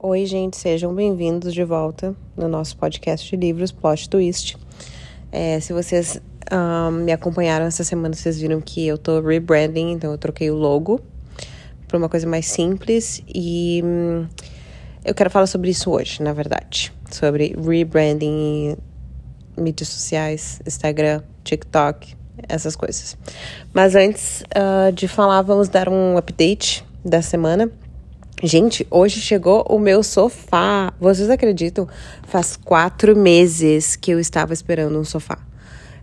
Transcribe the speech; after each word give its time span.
Oi, 0.00 0.26
gente, 0.26 0.56
sejam 0.56 0.94
bem-vindos 0.94 1.52
de 1.52 1.64
volta 1.64 2.14
no 2.36 2.46
nosso 2.46 2.76
podcast 2.76 3.28
de 3.28 3.34
livros 3.34 3.72
Plot 3.72 4.08
Twist. 4.08 4.56
É, 5.32 5.58
se 5.58 5.72
vocês 5.72 6.22
um, 6.52 6.92
me 6.92 7.10
acompanharam 7.10 7.66
essa 7.66 7.82
semana, 7.82 8.14
vocês 8.14 8.40
viram 8.40 8.60
que 8.60 8.86
eu 8.86 8.96
tô 8.96 9.20
rebranding, 9.20 9.90
então 9.90 10.12
eu 10.12 10.16
troquei 10.16 10.52
o 10.52 10.54
logo 10.54 11.00
para 11.88 11.98
uma 11.98 12.08
coisa 12.08 12.28
mais 12.28 12.46
simples 12.46 13.24
e 13.26 13.82
hum, 13.84 14.28
eu 15.04 15.12
quero 15.16 15.30
falar 15.30 15.48
sobre 15.48 15.70
isso 15.70 15.90
hoje, 15.90 16.22
na 16.22 16.32
verdade, 16.32 16.92
sobre 17.10 17.56
rebranding 17.60 18.76
mídias 19.56 19.88
sociais, 19.88 20.60
Instagram, 20.64 21.24
TikTok, 21.42 22.14
essas 22.48 22.76
coisas. 22.76 23.18
Mas 23.74 23.96
antes 23.96 24.44
uh, 24.54 24.92
de 24.92 25.08
falar, 25.08 25.42
vamos 25.42 25.68
dar 25.68 25.88
um 25.88 26.16
update 26.16 26.86
da 27.04 27.20
semana. 27.20 27.68
Gente, 28.42 28.86
hoje 28.88 29.20
chegou 29.20 29.66
o 29.68 29.80
meu 29.80 30.00
sofá. 30.02 30.92
Vocês 31.00 31.28
acreditam? 31.28 31.88
Faz 32.28 32.56
quatro 32.56 33.16
meses 33.16 33.96
que 33.96 34.12
eu 34.12 34.20
estava 34.20 34.52
esperando 34.52 34.96
um 34.96 35.04
sofá. 35.04 35.38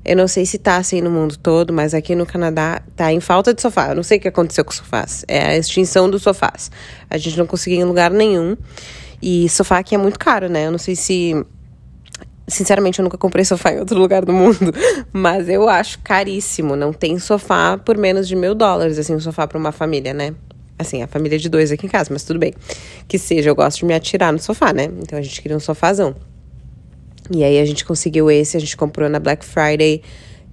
Eu 0.04 0.18
não 0.18 0.28
sei 0.28 0.46
se 0.46 0.58
tá 0.58 0.76
assim 0.76 1.00
no 1.02 1.10
mundo 1.10 1.38
todo, 1.38 1.72
mas 1.72 1.94
aqui 1.94 2.14
no 2.14 2.26
Canadá 2.26 2.82
tá 2.94 3.12
em 3.14 3.22
falta 3.22 3.54
de 3.54 3.62
sofá. 3.62 3.90
Eu 3.90 3.96
não 3.96 4.04
sei 4.04 4.18
o 4.18 4.22
que 4.22 4.28
aconteceu 4.28 4.66
com 4.66 4.72
os 4.72 4.78
sofás. 4.78 5.24
É 5.30 5.46
a 5.46 5.58
extinção 5.58 6.10
dos 6.10 6.24
sofás. 6.24 6.70
A 7.10 7.18
gente 7.18 7.38
não 7.38 7.48
conseguiu 7.48 7.80
em 7.80 7.86
lugar 7.86 8.12
nenhum. 8.12 8.58
E 9.22 9.48
sofá 9.48 9.80
aqui 9.80 9.96
é 9.96 9.98
muito 9.98 10.20
caro, 10.20 10.50
né? 10.50 10.68
Eu 10.68 10.72
não 10.72 10.78
sei 10.78 10.96
se 10.96 11.34
Sinceramente, 12.48 13.00
eu 13.00 13.04
nunca 13.04 13.18
comprei 13.18 13.44
sofá 13.44 13.72
em 13.72 13.80
outro 13.80 13.98
lugar 13.98 14.24
do 14.24 14.32
mundo, 14.32 14.72
mas 15.12 15.50
eu 15.50 15.68
acho 15.68 15.98
caríssimo. 16.04 16.76
Não 16.76 16.94
tem 16.94 17.18
sofá 17.18 17.76
por 17.76 17.98
menos 17.98 18.28
de 18.28 18.36
mil 18.36 18.54
dólares, 18.54 19.00
assim, 19.00 19.16
um 19.16 19.20
sofá 19.20 19.48
para 19.48 19.58
uma 19.58 19.72
família, 19.72 20.14
né? 20.14 20.36
Assim, 20.78 21.02
a 21.02 21.08
família 21.08 21.40
de 21.40 21.48
dois 21.48 21.72
aqui 21.72 21.86
em 21.86 21.90
casa, 21.90 22.10
mas 22.12 22.24
tudo 22.24 22.40
bem. 22.40 22.54
Que 23.08 23.18
seja, 23.18 23.50
eu 23.50 23.56
gosto 23.56 23.80
de 23.80 23.86
me 23.86 23.94
atirar 23.94 24.34
no 24.34 24.40
sofá, 24.40 24.74
né? 24.74 24.90
Então 25.00 25.18
a 25.18 25.22
gente 25.22 25.42
queria 25.42 25.56
um 25.56 25.60
sofazão. 25.60 26.16
E 27.32 27.44
aí 27.44 27.60
a 27.60 27.66
gente 27.66 27.86
conseguiu 27.86 28.30
esse, 28.30 28.56
a 28.56 28.60
gente 28.60 28.76
comprou 28.78 29.10
na 29.10 29.20
Black 29.20 29.44
Friday 29.46 30.02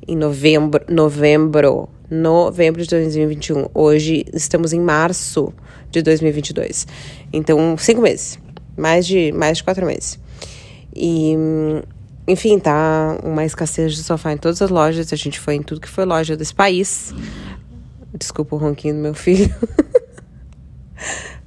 em 0.06 0.16
novembro, 0.16 0.82
novembro, 0.88 1.88
novembro 2.10 2.82
de 2.82 2.88
2021. 2.88 3.68
Hoje 3.74 4.24
estamos 4.32 4.72
em 4.72 4.80
março 4.80 5.52
de 5.90 6.02
2022. 6.02 6.86
Então, 7.32 7.76
cinco 7.76 8.00
meses. 8.00 8.38
Mais 8.76 9.06
de, 9.06 9.32
mais 9.32 9.58
de 9.58 9.64
quatro 9.64 9.84
meses. 9.84 10.18
E, 10.94 11.34
enfim, 12.26 12.58
tá 12.58 13.18
uma 13.22 13.44
escassez 13.44 13.94
de 13.94 14.02
sofá 14.02 14.32
em 14.32 14.36
todas 14.36 14.62
as 14.62 14.70
lojas. 14.70 15.12
A 15.12 15.16
gente 15.16 15.38
foi 15.38 15.56
em 15.56 15.62
tudo 15.62 15.80
que 15.80 15.88
foi 15.88 16.04
loja 16.04 16.36
desse 16.36 16.54
país. 16.54 17.14
Desculpa 18.18 18.56
o 18.56 18.58
ronquinho 18.58 18.94
do 18.94 19.00
meu 19.00 19.14
filho. 19.14 19.54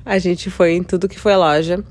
a 0.06 0.18
gente 0.20 0.50
foi 0.50 0.74
em 0.74 0.84
tudo 0.84 1.08
que 1.08 1.20
foi 1.20 1.36
loja. 1.36 1.84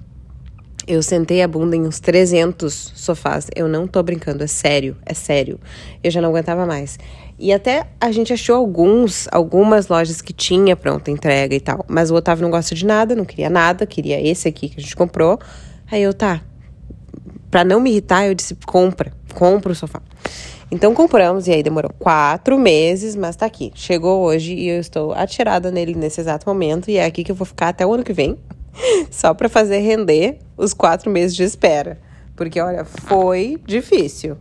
Eu 0.87 1.03
sentei 1.03 1.43
a 1.43 1.49
bunda 1.49 1.75
em 1.75 1.83
uns 1.83 1.99
300 1.99 2.93
sofás. 2.95 3.49
Eu 3.57 3.67
não 3.67 3.87
tô 3.87 4.03
brincando, 4.03 4.45
é 4.45 4.47
sério, 4.47 4.97
é 5.07 5.15
sério. 5.15 5.59
Eu 6.03 6.11
já 6.11 6.21
não 6.21 6.29
aguentava 6.29 6.67
mais. 6.67 6.99
E 7.39 7.53
até 7.53 7.87
a 8.01 8.13
gente 8.13 8.33
achou 8.33 8.57
alguns, 8.57 9.27
algumas 9.33 9.89
lojas 9.89 10.21
que 10.21 10.33
tinha 10.33 10.77
pronta 10.77 11.11
entrega 11.11 11.55
e 11.55 11.61
tal. 11.61 11.85
Mas 11.89 12.11
o 12.11 12.15
Otávio 12.15 12.43
não 12.43 12.51
gosta 12.51 12.75
de 12.75 12.85
nada, 12.85 13.15
não 13.15 13.25
queria 13.25 13.49
nada, 13.49 13.87
queria 13.87 14.21
esse 14.21 14.47
aqui 14.47 14.69
que 14.69 14.79
a 14.79 14.83
gente 14.83 14.95
comprou. 14.95 15.39
Aí 15.91 16.03
eu, 16.03 16.13
tá, 16.13 16.43
para 17.51 17.65
não 17.65 17.81
me 17.81 17.91
irritar, 17.91 18.27
eu 18.27 18.35
disse: 18.35 18.57
compra, 18.67 19.13
compra 19.35 19.73
o 19.73 19.75
sofá. 19.75 20.03
Então 20.71 20.95
compramos, 20.95 21.47
e 21.47 21.53
aí 21.53 21.63
demorou 21.63 21.93
quatro 21.99 22.59
meses, 22.59 23.15
mas 23.15 23.37
tá 23.37 23.47
aqui. 23.47 23.71
Chegou 23.75 24.23
hoje 24.23 24.55
e 24.55 24.69
eu 24.69 24.81
estou 24.81 25.13
atirada 25.13 25.71
nele 25.71 25.95
nesse 25.95 26.21
exato 26.21 26.49
momento, 26.49 26.91
e 26.91 26.97
é 26.97 27.05
aqui 27.05 27.23
que 27.23 27.31
eu 27.31 27.37
vou 27.37 27.47
ficar 27.47 27.69
até 27.69 27.87
o 27.87 27.93
ano 27.93 28.03
que 28.03 28.13
vem, 28.13 28.39
só 29.11 29.35
para 29.35 29.49
fazer 29.49 29.79
render 29.79 30.39
os 30.57 30.73
quatro 30.73 31.11
meses 31.11 31.37
de 31.37 31.43
espera. 31.43 31.99
Porque, 32.35 32.61
olha, 32.61 32.85
foi 32.85 33.61
difícil. 33.65 34.37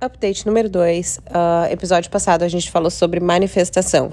Update 0.00 0.46
número 0.46 0.68
2. 0.68 1.16
Uh, 1.16 1.20
ah, 1.32 1.68
episódio 1.70 2.10
passado 2.10 2.42
a 2.42 2.48
gente 2.48 2.70
falou 2.70 2.90
sobre 2.90 3.20
manifestação 3.20 4.12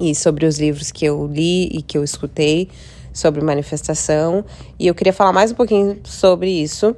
e 0.00 0.14
sobre 0.14 0.46
os 0.46 0.58
livros 0.58 0.90
que 0.90 1.04
eu 1.04 1.26
li 1.26 1.66
e 1.66 1.82
que 1.82 1.98
eu 1.98 2.02
escutei 2.02 2.70
sobre 3.12 3.42
manifestação. 3.42 4.44
E 4.78 4.86
eu 4.86 4.94
queria 4.94 5.12
falar 5.12 5.32
mais 5.32 5.52
um 5.52 5.54
pouquinho 5.54 6.00
sobre 6.04 6.48
isso 6.48 6.96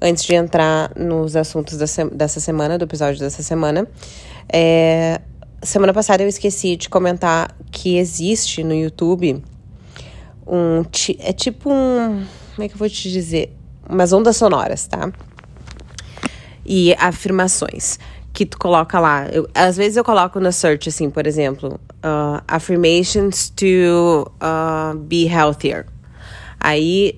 antes 0.00 0.24
de 0.24 0.34
entrar 0.34 0.92
nos 0.96 1.36
assuntos 1.36 1.78
dessa 1.78 2.40
semana, 2.40 2.78
do 2.78 2.84
episódio 2.84 3.20
dessa 3.20 3.42
semana. 3.42 3.86
É, 4.52 5.20
semana 5.62 5.92
passada 5.92 6.22
eu 6.22 6.28
esqueci 6.28 6.76
de 6.76 6.88
comentar 6.88 7.54
que 7.70 7.96
existe 7.96 8.62
no 8.62 8.74
YouTube 8.74 9.42
um. 10.46 10.84
É 11.18 11.32
tipo 11.32 11.70
um. 11.70 12.24
Como 12.54 12.64
é 12.64 12.68
que 12.68 12.74
eu 12.74 12.78
vou 12.78 12.88
te 12.88 13.10
dizer? 13.10 13.52
Umas 13.88 14.12
ondas 14.12 14.36
sonoras, 14.36 14.86
tá? 14.86 15.10
E 16.64 16.94
afirmações 16.98 17.98
que 18.32 18.44
tu 18.44 18.58
coloca 18.58 19.00
lá. 19.00 19.26
Eu, 19.28 19.48
às 19.54 19.76
vezes 19.76 19.96
eu 19.96 20.04
coloco 20.04 20.38
na 20.40 20.52
search, 20.52 20.88
assim, 20.88 21.08
por 21.08 21.26
exemplo, 21.26 21.80
uh, 22.04 22.42
affirmations 22.46 23.50
to 23.50 24.30
uh, 24.42 24.96
be 24.98 25.26
healthier. 25.26 25.86
Aí 26.60 27.16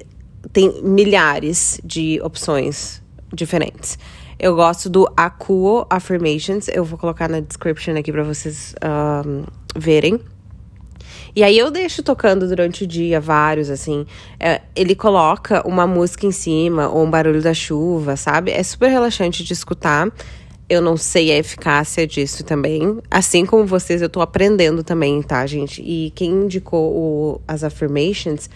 tem 0.52 0.82
milhares 0.82 1.80
de 1.84 2.20
opções 2.22 3.02
diferentes. 3.32 3.98
Eu 4.38 4.54
gosto 4.54 4.88
do 4.88 5.10
Akuo 5.16 5.84
Affirmations, 5.90 6.68
eu 6.68 6.84
vou 6.84 6.98
colocar 6.98 7.28
na 7.28 7.40
description 7.40 7.96
aqui 7.96 8.12
para 8.12 8.22
vocês 8.22 8.74
um, 9.26 9.42
verem. 9.76 10.20
E 11.34 11.42
aí 11.42 11.58
eu 11.58 11.70
deixo 11.70 12.02
tocando 12.02 12.46
durante 12.48 12.84
o 12.84 12.86
dia, 12.86 13.20
vários, 13.20 13.68
assim. 13.68 14.06
É, 14.38 14.62
ele 14.74 14.94
coloca 14.94 15.66
uma 15.66 15.86
música 15.86 16.26
em 16.26 16.32
cima, 16.32 16.88
ou 16.88 17.04
um 17.04 17.10
barulho 17.10 17.42
da 17.42 17.52
chuva, 17.52 18.16
sabe? 18.16 18.50
É 18.50 18.62
super 18.62 18.88
relaxante 18.88 19.42
de 19.44 19.52
escutar. 19.52 20.08
Eu 20.68 20.82
não 20.82 20.96
sei 20.96 21.32
a 21.32 21.36
eficácia 21.36 22.06
disso 22.06 22.44
também. 22.44 22.98
Assim 23.10 23.44
como 23.44 23.66
vocês, 23.66 24.02
eu 24.02 24.08
tô 24.08 24.20
aprendendo 24.20 24.82
também, 24.82 25.20
tá, 25.22 25.44
gente? 25.46 25.82
E 25.82 26.10
quem 26.14 26.30
indicou 26.30 26.92
o, 26.92 27.40
as 27.46 27.64
affirmations 27.64 28.48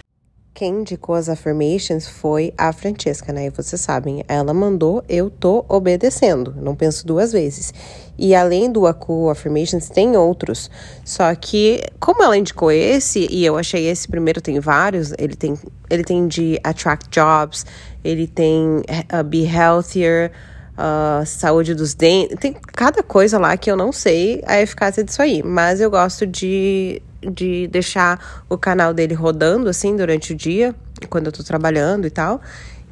quem 0.54 0.80
indicou 0.80 1.14
as 1.14 1.28
affirmations 1.28 2.06
foi 2.06 2.52
a 2.58 2.72
Francesca, 2.72 3.32
né? 3.32 3.46
E 3.46 3.50
vocês 3.50 3.80
sabem, 3.80 4.22
ela 4.28 4.52
mandou, 4.52 5.02
eu 5.08 5.30
tô 5.30 5.64
obedecendo, 5.66 6.54
não 6.60 6.74
penso 6.74 7.06
duas 7.06 7.32
vezes. 7.32 7.72
E 8.18 8.34
além 8.34 8.70
do 8.70 8.86
Aku 8.86 9.30
Affirmations, 9.30 9.88
tem 9.88 10.14
outros. 10.14 10.70
Só 11.04 11.34
que, 11.34 11.82
como 11.98 12.22
ela 12.22 12.36
indicou 12.36 12.70
esse, 12.70 13.26
e 13.30 13.44
eu 13.44 13.56
achei 13.56 13.88
esse 13.88 14.06
primeiro, 14.06 14.42
tem 14.42 14.60
vários, 14.60 15.12
ele 15.18 15.34
tem, 15.34 15.58
ele 15.88 16.04
tem 16.04 16.28
de 16.28 16.60
Attract 16.62 17.08
Jobs, 17.10 17.64
ele 18.04 18.26
tem 18.26 18.82
uh, 19.10 19.24
Be 19.24 19.46
Healthier, 19.46 20.32
uh, 20.72 21.24
Saúde 21.24 21.74
dos 21.74 21.94
Dentes, 21.94 22.36
tem 22.38 22.52
cada 22.52 23.02
coisa 23.02 23.38
lá 23.38 23.56
que 23.56 23.70
eu 23.70 23.76
não 23.76 23.90
sei 23.90 24.42
a 24.46 24.60
eficácia 24.60 25.02
disso 25.02 25.22
aí. 25.22 25.42
Mas 25.42 25.80
eu 25.80 25.90
gosto 25.90 26.26
de 26.26 27.00
de 27.30 27.66
deixar 27.68 28.44
o 28.48 28.58
canal 28.58 28.92
dele 28.92 29.14
rodando 29.14 29.68
assim 29.68 29.96
durante 29.96 30.32
o 30.32 30.36
dia, 30.36 30.74
quando 31.08 31.26
eu 31.26 31.32
tô 31.32 31.42
trabalhando 31.42 32.06
e 32.06 32.10
tal. 32.10 32.40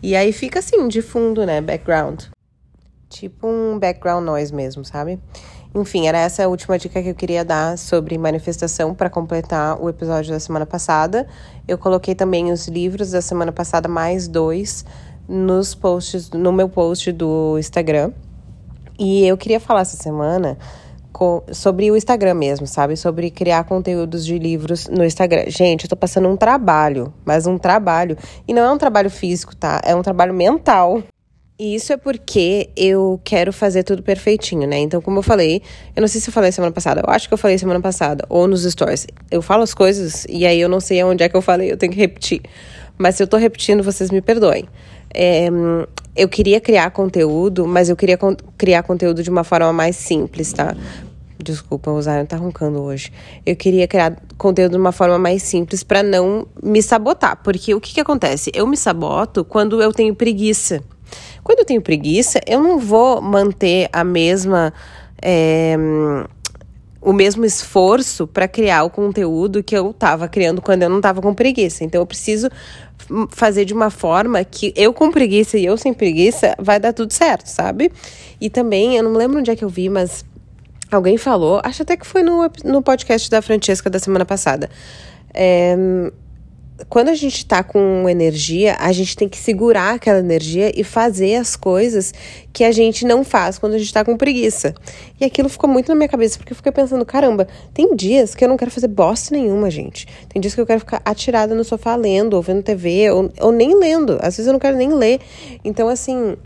E 0.03 0.17
aí 0.17 0.33
fica 0.33 0.59
assim, 0.59 0.89
de 0.89 1.03
fundo, 1.03 1.45
né? 1.45 1.61
Background. 1.61 2.25
Tipo 3.09 3.49
um 3.49 3.79
background 3.79 4.25
noise 4.25 4.55
mesmo, 4.55 4.85
sabe? 4.85 5.19
Enfim, 5.75 6.09
era 6.09 6.19
essa 6.19 6.45
a 6.45 6.49
última 6.49 6.79
dica 6.79 7.01
que 7.03 7.11
eu 7.11 7.15
queria 7.15 7.45
dar 7.45 7.79
sobre 7.79 8.19
manifestação 8.19 8.95
para 8.95 9.09
completar 9.09 9.81
o 9.81 9.89
episódio 9.89 10.33
da 10.33 10.41
semana 10.41 10.67
passada. 10.67 11.29
Eu 11.67 11.79
coloquei 11.79 12.15
também 12.15 12.51
os 12.51 12.67
livros 12.67 13.11
da 13.13 13.21
semana 13.21 13.53
passada, 13.53 13.89
mais 13.89 14.27
dois, 14.27 14.85
nos 15.29 15.75
posts, 15.75 16.31
no 16.31 16.53
meu 16.53 16.69
post 16.69 17.13
do 17.13 17.57
Instagram. 17.59 18.13
E 18.99 19.25
eu 19.27 19.37
queria 19.37 19.61
falar 19.61 19.83
essa 19.83 19.97
semana 19.97 20.59
sobre 21.53 21.91
o 21.91 21.97
Instagram 21.97 22.35
mesmo, 22.35 22.67
sabe? 22.67 22.97
Sobre 22.97 23.31
criar 23.31 23.65
conteúdos 23.65 24.25
de 24.25 24.39
livros 24.39 24.89
no 24.89 25.05
Instagram. 25.05 25.45
Gente, 25.49 25.85
eu 25.85 25.89
tô 25.89 25.97
passando 25.97 26.29
um 26.29 26.37
trabalho, 26.37 27.13
mas 27.25 27.47
um 27.47 27.59
trabalho. 27.59 28.17
E 28.47 28.55
não 28.55 28.63
é 28.63 28.71
um 28.73 28.79
trabalho 28.79 29.11
físico, 29.11 29.55
tá? 29.55 29.81
É 29.85 29.95
um 29.95 30.03
trabalho 30.03 30.33
mental. 30.33 31.03
E 31.59 31.75
isso 31.75 31.93
é 31.93 31.97
porque 31.99 32.71
eu 32.75 33.21
quero 33.23 33.53
fazer 33.53 33.83
tudo 33.83 34.03
perfeitinho, 34.03 34.67
né? 34.67 34.79
Então, 34.79 35.03
como 35.03 35.19
eu 35.19 35.23
falei, 35.23 35.61
eu 35.95 36.01
não 36.01 36.09
sei 36.09 36.19
se 36.19 36.31
eu 36.31 36.33
falei 36.33 36.51
semana 36.51 36.73
passada, 36.73 37.03
eu 37.07 37.13
acho 37.13 37.29
que 37.29 37.35
eu 37.35 37.39
falei 37.39 37.59
semana 37.59 37.81
passada, 37.83 38.25
ou 38.31 38.49
nos 38.49 38.63
stories. 38.63 39.07
Eu 39.31 39.43
falo 39.43 39.63
as 39.63 39.75
coisas 39.75 40.27
e 40.27 40.47
aí 40.47 40.59
eu 40.59 40.71
não 40.71 40.81
sei 40.81 41.05
onde 41.05 41.23
é 41.23 41.29
que 41.29 41.37
eu 41.37 41.43
falei, 41.43 41.71
eu 41.71 41.77
tenho 41.77 41.93
que 41.93 41.99
repetir. 41.99 42.41
Mas 42.97 43.17
se 43.17 43.23
eu 43.23 43.27
tô 43.27 43.37
repetindo, 43.37 43.83
vocês 43.83 44.11
me 44.11 44.23
perdoem. 44.23 44.67
É, 45.13 45.49
eu 46.15 46.29
queria 46.29 46.61
criar 46.61 46.91
conteúdo, 46.91 47.67
mas 47.67 47.89
eu 47.89 47.97
queria 47.97 48.17
con 48.17 48.37
criar 48.59 48.83
conteúdo 48.83 49.23
de 49.23 49.31
uma 49.31 49.45
forma 49.45 49.73
mais 49.73 49.97
simples, 49.97 50.53
tá? 50.53 50.77
Desculpa, 51.43 51.91
o 51.91 52.03
Zion 52.03 52.27
tá 52.27 52.37
roncando 52.37 52.83
hoje. 52.83 53.11
Eu 53.47 53.57
queria 53.57 53.89
criar 53.89 54.17
conteúdo 54.37 54.73
de 54.73 54.77
uma 54.77 54.93
forma 54.93 55.19
mais 55.19 55.43
simples 55.43 55.83
para 55.83 56.03
não 56.03 56.47
me 56.63 56.83
sabotar. 56.83 57.43
Porque 57.43 57.75
o 57.75 57.81
que, 57.81 57.95
que 57.95 58.01
acontece? 58.01 58.51
Eu 58.55 58.67
me 58.67 58.77
saboto 58.77 59.45
quando 59.45 59.81
eu 59.81 59.93
tenho 59.93 60.15
preguiça. 60.15 60.83
Quando 61.43 61.61
eu 61.61 61.65
tenho 61.65 61.81
preguiça, 61.81 62.41
eu 62.47 62.63
não 62.63 62.79
vou 62.79 63.23
manter 63.23 63.89
a 63.93 64.05
mesma. 64.05 64.73
É, 65.23 65.77
o 67.01 67.13
mesmo 67.13 67.45
esforço 67.45 68.27
para 68.27 68.47
criar 68.47 68.85
o 68.85 68.91
conteúdo 68.91 69.63
que 69.63 69.77
eu 69.77 69.91
estava 69.91 70.29
criando 70.29 70.61
quando 70.61 70.83
eu 70.83 70.91
não 70.91 70.99
estava 70.99 71.23
com 71.23 71.35
preguiça. 71.35 71.83
Então 71.83 72.01
eu 72.01 72.07
preciso 72.07 72.51
fazer 73.31 73.65
de 73.65 73.73
uma 73.73 73.91
forma 73.91 74.45
que 74.45 74.73
eu 74.77 74.93
com 74.93 75.11
preguiça 75.11 75.57
e 75.57 75.65
eu 75.65 75.77
sem 75.77 75.95
preguiça 75.95 76.55
vai 76.59 76.79
dar 76.79 76.93
tudo 76.93 77.13
certo, 77.13 77.47
sabe? 77.47 77.91
E 78.41 78.51
também, 78.51 78.97
eu 78.97 79.03
não 79.03 79.13
lembro 79.13 79.39
onde 79.39 79.51
é 79.51 79.57
que 79.57 79.65
eu 79.65 79.69
vi, 79.69 79.89
mas 79.89 80.25
alguém 80.91 81.17
falou, 81.17 81.61
acho 81.65 81.83
até 81.83 81.97
que 81.97 82.07
foi 82.07 82.23
no, 82.23 82.51
no 82.65 82.83
podcast 82.83 83.31
da 83.31 83.41
Francesca 83.41 83.89
da 83.89 83.99
semana 83.99 84.25
passada. 84.25 84.69
É, 85.33 85.77
quando 86.89 87.09
a 87.09 87.15
gente 87.15 87.45
tá 87.45 87.63
com 87.63 88.09
energia, 88.09 88.77
a 88.79 88.93
gente 88.93 89.17
tem 89.17 89.29
que 89.29 89.37
segurar 89.37 89.95
aquela 89.95 90.19
energia 90.19 90.73
e 90.75 90.83
fazer 90.83 91.37
as 91.37 91.57
coisas 91.57 92.13
que 92.53 92.65
a 92.65 92.73
gente 92.73 93.05
não 93.05 93.23
faz 93.23 93.59
quando 93.59 93.75
a 93.75 93.79
gente 93.79 93.93
tá 93.93 94.05
com 94.05 94.17
preguiça. 94.17 94.75
E 95.21 95.25
aquilo 95.25 95.49
ficou 95.49 95.69
muito 95.69 95.89
na 95.89 95.95
minha 95.95 96.09
cabeça, 96.09 96.39
porque 96.39 96.53
eu 96.53 96.57
fiquei 96.57 96.73
pensando, 96.73 97.05
caramba, 97.05 97.47
tem 97.75 97.95
dias 97.95 98.35
que 98.35 98.45
eu 98.45 98.49
não 98.49 98.57
quero 98.57 98.71
fazer 98.71 98.89
bosta 98.89 99.35
nenhuma, 99.35 99.71
gente. 99.71 100.07
Tem 100.29 100.41
dias 100.41 100.55
que 100.55 100.61
eu 100.61 100.67
quero 100.67 100.81
ficar 100.81 101.03
atirada 101.05 101.55
no 101.55 101.65
sofá 101.65 101.97
lendo, 101.97 102.35
ou 102.35 102.43
vendo 102.43 102.63
TV, 102.63 103.11
ou, 103.11 103.31
ou 103.41 103.53
nem 103.53 103.79
lendo. 103.79 104.19
Às 104.21 104.37
vezes 104.37 104.47
eu 104.47 104.53
não 104.53 104.61
quero 104.61 104.77
nem 104.77 104.93
ler. 104.93 105.21
Então, 105.65 105.89
assim, 105.89 106.37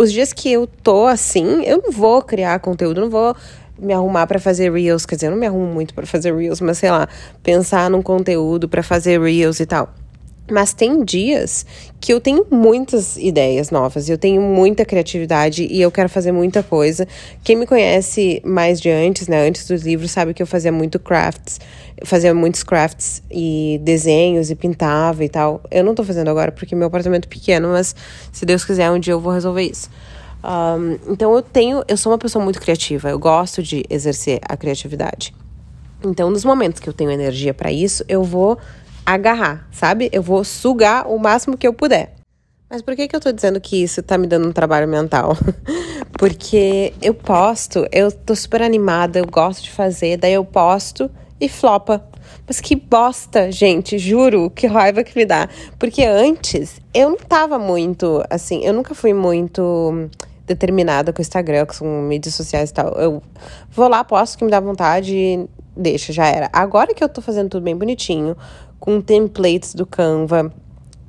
os 0.00 0.10
dias 0.10 0.32
que 0.32 0.50
eu 0.50 0.66
tô 0.66 1.06
assim, 1.06 1.62
eu 1.64 1.82
não 1.82 1.92
vou 1.92 2.22
criar 2.22 2.58
conteúdo, 2.60 3.02
não 3.02 3.10
vou 3.10 3.36
me 3.80 3.92
arrumar 3.92 4.26
para 4.26 4.38
fazer 4.38 4.72
reels, 4.72 5.06
quer 5.06 5.14
dizer, 5.14 5.26
eu 5.28 5.30
não 5.32 5.38
me 5.38 5.46
arrumo 5.46 5.66
muito 5.66 5.94
para 5.94 6.06
fazer 6.06 6.34
reels, 6.34 6.60
mas 6.60 6.78
sei 6.78 6.90
lá, 6.90 7.08
pensar 7.42 7.90
num 7.90 8.02
conteúdo 8.02 8.68
para 8.68 8.82
fazer 8.82 9.20
reels 9.20 9.60
e 9.60 9.66
tal. 9.66 9.92
Mas 10.50 10.72
tem 10.72 11.04
dias 11.04 11.64
que 12.00 12.12
eu 12.12 12.20
tenho 12.20 12.44
muitas 12.50 13.16
ideias 13.16 13.70
novas, 13.70 14.08
eu 14.08 14.18
tenho 14.18 14.42
muita 14.42 14.84
criatividade 14.84 15.64
e 15.70 15.80
eu 15.80 15.90
quero 15.92 16.08
fazer 16.08 16.32
muita 16.32 16.62
coisa. 16.62 17.06
Quem 17.44 17.56
me 17.56 17.66
conhece 17.66 18.42
mais 18.44 18.80
de 18.80 18.90
antes, 18.90 19.28
né, 19.28 19.46
antes 19.46 19.66
dos 19.68 19.82
livros, 19.82 20.10
sabe 20.10 20.34
que 20.34 20.42
eu 20.42 20.46
fazia 20.46 20.72
muito 20.72 20.98
crafts, 20.98 21.60
fazia 22.04 22.34
muitos 22.34 22.64
crafts 22.64 23.22
e 23.30 23.80
desenhos 23.84 24.50
e 24.50 24.56
pintava 24.56 25.24
e 25.24 25.28
tal. 25.28 25.62
Eu 25.70 25.84
não 25.84 25.94
tô 25.94 26.02
fazendo 26.02 26.28
agora 26.28 26.50
porque 26.50 26.74
meu 26.74 26.88
apartamento 26.88 27.26
é 27.26 27.28
pequeno, 27.28 27.68
mas 27.68 27.94
se 28.32 28.44
Deus 28.44 28.64
quiser, 28.64 28.90
um 28.90 28.98
dia 28.98 29.12
eu 29.12 29.20
vou 29.20 29.32
resolver 29.32 29.62
isso. 29.62 29.88
Um, 30.42 31.12
então 31.12 31.34
eu 31.34 31.42
tenho, 31.42 31.84
eu 31.86 31.96
sou 31.96 32.12
uma 32.12 32.18
pessoa 32.18 32.42
muito 32.42 32.60
criativa, 32.60 33.10
eu 33.10 33.18
gosto 33.18 33.62
de 33.62 33.84
exercer 33.90 34.40
a 34.42 34.56
criatividade. 34.56 35.34
Então, 36.02 36.30
nos 36.30 36.44
momentos 36.44 36.80
que 36.80 36.88
eu 36.88 36.94
tenho 36.94 37.10
energia 37.10 37.52
para 37.52 37.70
isso, 37.70 38.02
eu 38.08 38.24
vou 38.24 38.58
agarrar, 39.04 39.68
sabe? 39.70 40.08
Eu 40.12 40.22
vou 40.22 40.42
sugar 40.44 41.06
o 41.06 41.18
máximo 41.18 41.58
que 41.58 41.66
eu 41.66 41.74
puder. 41.74 42.14
Mas 42.70 42.82
por 42.82 42.94
que, 42.94 43.08
que 43.08 43.16
eu 43.16 43.20
tô 43.20 43.32
dizendo 43.32 43.60
que 43.60 43.82
isso 43.82 44.02
tá 44.02 44.16
me 44.16 44.26
dando 44.26 44.48
um 44.48 44.52
trabalho 44.52 44.86
mental? 44.86 45.36
Porque 46.16 46.94
eu 47.02 47.12
posto, 47.12 47.86
eu 47.90 48.12
tô 48.12 48.34
super 48.34 48.62
animada, 48.62 49.18
eu 49.18 49.26
gosto 49.26 49.64
de 49.64 49.70
fazer, 49.70 50.16
daí 50.16 50.34
eu 50.34 50.44
posto 50.44 51.10
e 51.40 51.48
flopa. 51.48 52.04
Mas 52.46 52.60
que 52.60 52.76
bosta, 52.76 53.50
gente, 53.50 53.98
juro, 53.98 54.50
que 54.50 54.66
raiva 54.66 55.02
que 55.02 55.16
me 55.16 55.26
dá. 55.26 55.48
Porque 55.78 56.04
antes 56.04 56.80
eu 56.94 57.10
não 57.10 57.16
tava 57.16 57.58
muito, 57.58 58.22
assim, 58.30 58.64
eu 58.64 58.72
nunca 58.72 58.94
fui 58.94 59.12
muito 59.12 60.08
determinada 60.50 61.12
com 61.12 61.20
o 61.20 61.22
Instagram, 61.22 61.66
com 61.66 62.02
mídias 62.02 62.34
sociais 62.34 62.70
e 62.70 62.74
tal. 62.74 62.88
Eu 62.94 63.22
vou 63.70 63.88
lá, 63.88 64.02
posto 64.02 64.36
que 64.36 64.44
me 64.44 64.50
dá 64.50 64.58
vontade 64.58 65.14
e 65.14 65.48
deixa, 65.76 66.12
já 66.12 66.26
era. 66.26 66.50
Agora 66.52 66.92
que 66.92 67.02
eu 67.02 67.08
tô 67.08 67.22
fazendo 67.22 67.48
tudo 67.48 67.62
bem 67.62 67.76
bonitinho, 67.76 68.36
com 68.78 69.00
templates 69.00 69.74
do 69.74 69.86
Canva, 69.86 70.52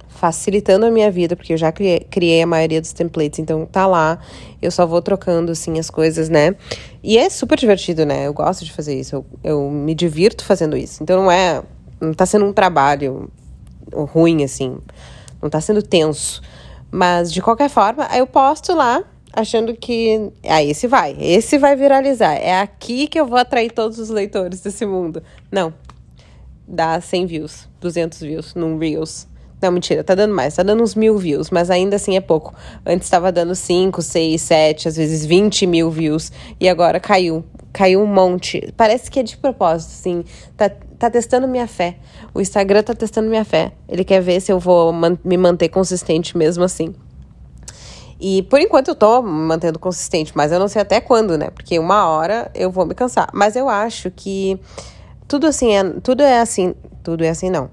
facilitando 0.07 0.85
a 0.85 0.91
minha 0.91 1.09
vida, 1.09 1.35
porque 1.35 1.53
eu 1.53 1.57
já 1.57 1.71
criei, 1.71 2.01
criei, 2.01 2.43
a 2.43 2.47
maioria 2.47 2.79
dos 2.79 2.93
templates, 2.93 3.39
então 3.39 3.65
tá 3.65 3.87
lá. 3.87 4.19
Eu 4.61 4.69
só 4.69 4.85
vou 4.85 5.01
trocando, 5.01 5.51
assim, 5.51 5.79
as 5.79 5.89
coisas, 5.89 6.29
né? 6.29 6.55
E 7.01 7.17
é 7.17 7.27
super 7.29 7.57
divertido, 7.57 8.05
né? 8.05 8.27
Eu 8.27 8.33
gosto 8.33 8.63
de 8.63 8.71
fazer 8.71 8.99
isso, 8.99 9.15
eu, 9.15 9.25
eu 9.43 9.71
me 9.71 9.95
divirto 9.95 10.45
fazendo 10.45 10.77
isso. 10.77 11.01
Então 11.01 11.23
não 11.23 11.31
é. 11.31 11.63
Não 11.99 12.13
tá 12.13 12.25
sendo 12.25 12.45
um 12.45 12.53
trabalho 12.53 13.29
ruim, 13.93 14.43
assim. 14.43 14.77
Não 15.41 15.49
tá 15.49 15.59
sendo 15.59 15.81
tenso. 15.81 16.41
Mas, 16.91 17.31
de 17.31 17.41
qualquer 17.41 17.69
forma, 17.69 18.05
eu 18.15 18.27
posto 18.27 18.75
lá, 18.75 19.03
achando 19.33 19.75
que. 19.75 20.31
Ah, 20.47 20.63
esse 20.63 20.87
vai. 20.87 21.15
Esse 21.19 21.57
vai 21.57 21.75
viralizar. 21.75 22.33
É 22.33 22.59
aqui 22.59 23.07
que 23.07 23.19
eu 23.19 23.25
vou 23.25 23.37
atrair 23.37 23.71
todos 23.71 23.99
os 23.99 24.09
leitores 24.09 24.61
desse 24.61 24.85
mundo. 24.85 25.23
Não, 25.51 25.73
dá 26.67 26.99
100 26.99 27.25
views, 27.25 27.67
200 27.79 28.19
views 28.21 28.55
num 28.55 28.77
Reels. 28.77 29.27
Não, 29.61 29.71
mentira, 29.71 30.03
tá 30.03 30.15
dando 30.15 30.33
mais, 30.33 30.55
tá 30.55 30.63
dando 30.63 30.81
uns 30.81 30.95
mil 30.95 31.19
views, 31.19 31.51
mas 31.51 31.69
ainda 31.69 31.95
assim 31.95 32.15
é 32.15 32.21
pouco. 32.21 32.55
Antes 32.83 33.05
estava 33.05 33.31
dando 33.31 33.53
5, 33.53 34.01
6, 34.01 34.41
7, 34.41 34.87
às 34.87 34.95
vezes 34.95 35.23
20 35.23 35.67
mil 35.67 35.91
views, 35.91 36.31
e 36.59 36.67
agora 36.67 36.99
caiu. 36.99 37.45
Caiu 37.71 38.01
um 38.01 38.07
monte. 38.07 38.73
Parece 38.75 39.11
que 39.11 39.19
é 39.19 39.23
de 39.23 39.37
propósito, 39.37 39.91
assim. 39.91 40.25
Tá, 40.57 40.67
tá 40.67 41.11
testando 41.11 41.47
minha 41.47 41.67
fé. 41.67 41.97
O 42.33 42.41
Instagram 42.41 42.81
tá 42.81 42.95
testando 42.95 43.29
minha 43.29 43.45
fé. 43.45 43.71
Ele 43.87 44.03
quer 44.03 44.19
ver 44.19 44.41
se 44.41 44.51
eu 44.51 44.59
vou 44.59 44.91
man 44.91 45.17
me 45.23 45.37
manter 45.37 45.69
consistente 45.69 46.35
mesmo 46.35 46.63
assim. 46.63 46.93
E 48.23 48.43
por 48.43 48.61
enquanto 48.61 48.89
eu 48.89 48.95
tô 48.95 49.19
mantendo 49.23 49.79
consistente, 49.79 50.31
mas 50.35 50.51
eu 50.51 50.59
não 50.59 50.67
sei 50.67 50.83
até 50.83 51.01
quando, 51.01 51.39
né? 51.39 51.49
Porque 51.49 51.79
uma 51.79 52.07
hora 52.07 52.51
eu 52.53 52.69
vou 52.69 52.85
me 52.85 52.93
cansar. 52.93 53.27
Mas 53.33 53.55
eu 53.55 53.67
acho 53.67 54.11
que 54.11 54.59
tudo 55.27 55.47
assim 55.47 55.75
é, 55.75 55.83
tudo 56.03 56.21
é 56.21 56.39
assim, 56.39 56.75
tudo 57.03 57.23
é 57.23 57.29
assim 57.29 57.49
não. 57.49 57.71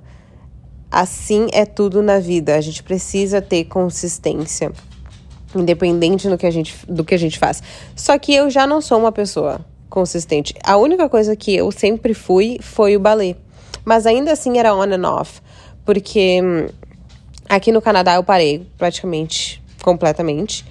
Assim 0.90 1.48
é 1.52 1.66
tudo 1.66 2.02
na 2.02 2.18
vida. 2.18 2.56
A 2.56 2.62
gente 2.62 2.82
precisa 2.82 3.42
ter 3.42 3.64
consistência, 3.64 4.72
independente 5.54 6.30
do 6.30 6.38
que 6.38 6.46
a 6.46 6.50
gente, 6.50 6.74
do 6.86 7.04
que 7.04 7.14
a 7.14 7.18
gente 7.18 7.38
faz. 7.38 7.62
Só 7.94 8.18
que 8.18 8.34
eu 8.34 8.48
já 8.48 8.66
não 8.66 8.80
sou 8.80 8.98
uma 8.98 9.12
pessoa 9.12 9.60
consistente. 9.90 10.54
A 10.64 10.78
única 10.78 11.10
coisa 11.10 11.36
que 11.36 11.54
eu 11.54 11.70
sempre 11.70 12.14
fui 12.14 12.58
foi 12.62 12.96
o 12.96 13.00
balé. 13.00 13.36
Mas 13.84 14.06
ainda 14.06 14.32
assim 14.32 14.56
era 14.56 14.74
on 14.74 14.84
and 14.84 15.06
off, 15.06 15.42
porque 15.84 16.40
hum, 16.42 16.68
aqui 17.46 17.70
no 17.70 17.82
Canadá 17.82 18.14
eu 18.14 18.24
parei 18.24 18.66
praticamente 18.78 19.62
completamente, 19.82 20.64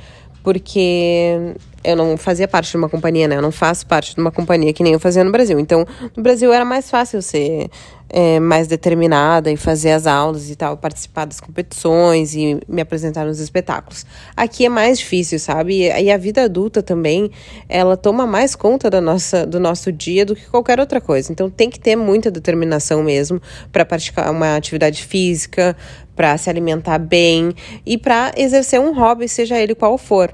porque 0.44 1.56
eu 1.84 1.96
não 1.96 2.18
fazia 2.18 2.48
parte 2.48 2.72
de 2.72 2.78
uma 2.78 2.90
companhia, 2.90 3.28
né? 3.28 3.36
Eu 3.36 3.42
não 3.42 3.52
faço 3.52 3.86
parte 3.86 4.16
de 4.16 4.22
uma 4.22 4.32
companhia 4.32 4.74
que 4.74 4.84
nem 4.84 4.94
eu 4.94 5.00
fazia 5.00 5.24
no 5.24 5.32
Brasil. 5.32 5.60
Então, 5.60 5.86
no 6.16 6.24
Brasil 6.24 6.52
era 6.54 6.66
mais 6.66 6.90
fácil 6.90 7.22
ser 7.22 7.70
é, 8.10 8.40
mais 8.40 8.68
determinada 8.68 9.52
e 9.52 9.58
fazer 9.58 9.92
as 9.92 10.08
aulas 10.08 10.50
e 10.50 10.56
tal, 10.56 10.78
participar 10.78 11.26
das 11.26 11.40
competições 11.40 12.36
e 12.36 12.60
me 12.68 12.82
apresentar 12.82 13.26
nos 13.26 13.40
espetáculos. 13.40 14.06
Aqui 14.36 14.66
é 14.66 14.70
mais 14.70 15.00
difícil, 15.00 15.40
sabe? 15.40 15.88
E 15.88 16.12
a 16.12 16.18
vida 16.18 16.44
adulta 16.44 16.82
também, 16.82 17.30
ela 17.68 17.98
toma 17.98 18.26
mais 18.26 18.56
conta 18.56 18.90
da 18.90 19.02
nossa, 19.02 19.46
do 19.46 19.60
nosso 19.60 19.92
dia 19.92 20.26
do 20.26 20.36
que 20.36 20.46
qualquer 20.48 20.80
outra 20.80 21.02
coisa. 21.02 21.32
Então, 21.32 21.50
tem 21.50 21.70
que 21.70 21.80
ter 21.80 21.96
muita 21.96 22.32
determinação 22.32 23.04
mesmo 23.04 23.42
para 23.72 23.86
praticar 23.86 24.32
uma 24.32 24.56
atividade 24.56 25.04
física, 25.04 25.76
para 26.16 26.38
se 26.38 26.50
alimentar 26.50 26.98
bem 26.98 27.54
e 27.86 27.98
para 27.98 28.32
exercer 28.36 28.80
um 28.80 28.94
hobby, 28.94 29.28
seja 29.28 29.60
ele 29.60 29.76
qual 29.76 29.98
for. 29.98 30.34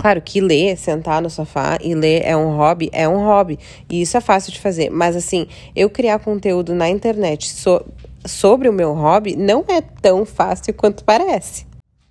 Claro 0.00 0.22
que 0.22 0.40
ler, 0.40 0.76
sentar 0.76 1.20
no 1.20 1.28
sofá 1.28 1.76
e 1.82 1.94
ler 1.94 2.22
é 2.24 2.36
um 2.36 2.56
hobby, 2.56 2.88
é 2.92 3.08
um 3.08 3.24
hobby. 3.24 3.58
E 3.90 4.00
isso 4.00 4.16
é 4.16 4.20
fácil 4.20 4.52
de 4.52 4.60
fazer. 4.60 4.90
Mas 4.90 5.16
assim, 5.16 5.46
eu 5.74 5.90
criar 5.90 6.18
conteúdo 6.20 6.74
na 6.74 6.88
internet 6.88 7.50
so 7.50 7.84
sobre 8.24 8.68
o 8.68 8.72
meu 8.72 8.92
hobby 8.92 9.36
não 9.36 9.64
é 9.68 9.80
tão 9.80 10.24
fácil 10.24 10.74
quanto 10.74 11.04
parece. 11.04 11.66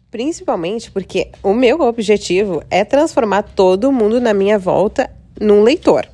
Principalmente 0.10 0.90
porque 0.92 1.30
o 1.44 1.54
meu 1.54 1.82
objetivo 1.82 2.62
é 2.70 2.84
transformar 2.84 3.44
todo 3.44 3.92
mundo 3.92 4.20
na 4.20 4.34
minha 4.34 4.58
volta 4.58 5.10
num 5.40 5.64
leitor. 5.64 6.08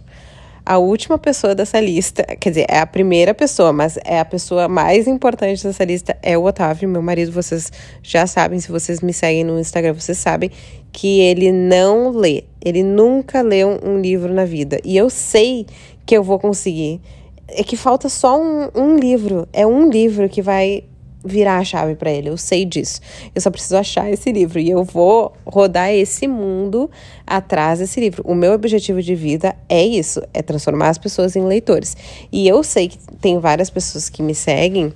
A 0.66 0.78
última 0.78 1.18
pessoa 1.18 1.54
dessa 1.54 1.80
lista, 1.80 2.24
quer 2.40 2.50
dizer, 2.50 2.66
é 2.70 2.80
a 2.80 2.88
primeira 2.88 3.34
pessoa, 3.34 3.74
mas 3.74 3.98
é 4.06 4.18
a 4.20 4.24
pessoa 4.24 4.70
mais 4.70 5.08
importante 5.08 5.62
dessa 5.62 5.84
lista 5.84 6.18
é 6.22 6.38
o 6.38 6.46
Otávio, 6.46 6.88
meu 6.88 7.02
marido. 7.02 7.34
Vocês 7.34 7.70
já 8.02 8.26
sabem, 8.26 8.60
se 8.62 8.72
vocês 8.72 9.02
me 9.02 9.12
seguem 9.12 9.44
no 9.44 9.60
Instagram, 9.60 9.94
vocês 9.94 10.18
sabem 10.18 10.50
que 10.94 11.20
ele 11.20 11.52
não 11.52 12.12
lê. 12.12 12.44
Ele 12.64 12.84
nunca 12.84 13.42
leu 13.42 13.80
um 13.84 14.00
livro 14.00 14.32
na 14.32 14.46
vida. 14.46 14.80
E 14.86 14.96
eu 14.96 15.10
sei 15.10 15.66
que 16.06 16.16
eu 16.16 16.24
vou 16.24 16.40
conseguir. 16.40 17.02
É 17.48 17.64
que 17.64 17.76
falta 17.76 18.08
só 18.08 18.40
um, 18.40 18.70
um 18.74 18.96
livro. 18.96 19.48
É 19.52 19.68
um 19.68 19.90
livro 19.90 20.30
que 20.30 20.42
vai 20.42 20.84
virar 21.26 21.58
a 21.58 21.64
chave 21.64 21.96
para 21.96 22.12
ele. 22.12 22.30
Eu 22.30 22.38
sei 22.38 22.64
disso. 22.64 23.02
Eu 23.34 23.42
só 23.42 23.50
preciso 23.50 23.76
achar 23.76 24.12
esse 24.12 24.32
livro 24.32 24.60
e 24.60 24.70
eu 24.70 24.84
vou 24.84 25.34
rodar 25.46 25.90
esse 25.92 26.28
mundo 26.28 26.90
atrás 27.26 27.80
desse 27.80 28.00
livro. 28.00 28.24
O 28.26 28.36
meu 28.36 28.54
objetivo 28.54 29.02
de 29.02 29.16
vida 29.16 29.56
é 29.68 29.84
isso, 29.84 30.22
é 30.34 30.42
transformar 30.42 30.90
as 30.90 30.98
pessoas 30.98 31.36
em 31.36 31.44
leitores. 31.44 31.98
E 32.32 32.48
eu 32.48 32.64
sei 32.64 32.90
que 32.90 32.98
tem 33.20 33.40
várias 33.40 33.70
pessoas 33.70 34.10
que 34.10 34.22
me 34.22 34.36
seguem 34.36 34.94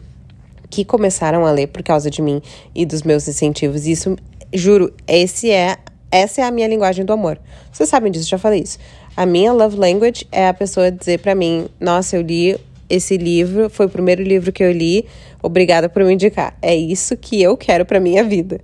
que 0.70 0.84
começaram 0.84 1.46
a 1.46 1.52
ler 1.52 1.68
por 1.68 1.82
causa 1.82 2.10
de 2.10 2.22
mim 2.22 2.42
e 2.76 2.86
dos 2.86 3.02
meus 3.04 3.28
incentivos. 3.28 3.88
Isso, 3.88 4.18
juro, 4.54 4.94
esse 5.08 5.52
é 5.52 5.78
essa 6.10 6.42
é 6.42 6.44
a 6.46 6.52
minha 6.52 6.68
linguagem 6.68 7.04
do 7.04 7.12
amor. 7.12 7.38
Vocês 7.72 7.90
sabem 7.90 8.12
disso, 8.12 8.30
já 8.30 8.38
falei 8.38 8.62
isso. 8.62 8.80
A 9.16 9.26
minha 9.26 9.52
love 9.52 9.78
language 9.78 10.26
é 10.32 10.48
a 10.48 10.54
pessoa 10.54 10.92
dizer 10.92 11.20
para 11.20 11.36
mim: 11.36 11.68
"Nossa, 11.80 12.16
eu 12.16 12.22
li 12.22 12.58
esse 12.90 13.18
livro, 13.18 13.70
foi 13.70 13.86
o 13.86 13.90
primeiro 13.90 14.24
livro 14.24 14.52
que 14.52 14.64
eu 14.64 14.72
li. 14.72 15.06
Obrigada 15.42 15.90
por 15.90 16.04
me 16.04 16.14
indicar. 16.14 16.58
É 16.62 16.76
isso 16.76 17.16
que 17.18 17.42
eu 17.42 17.58
quero 17.58 17.86
para 17.86 18.00
minha 18.00 18.24
vida. 18.24 18.62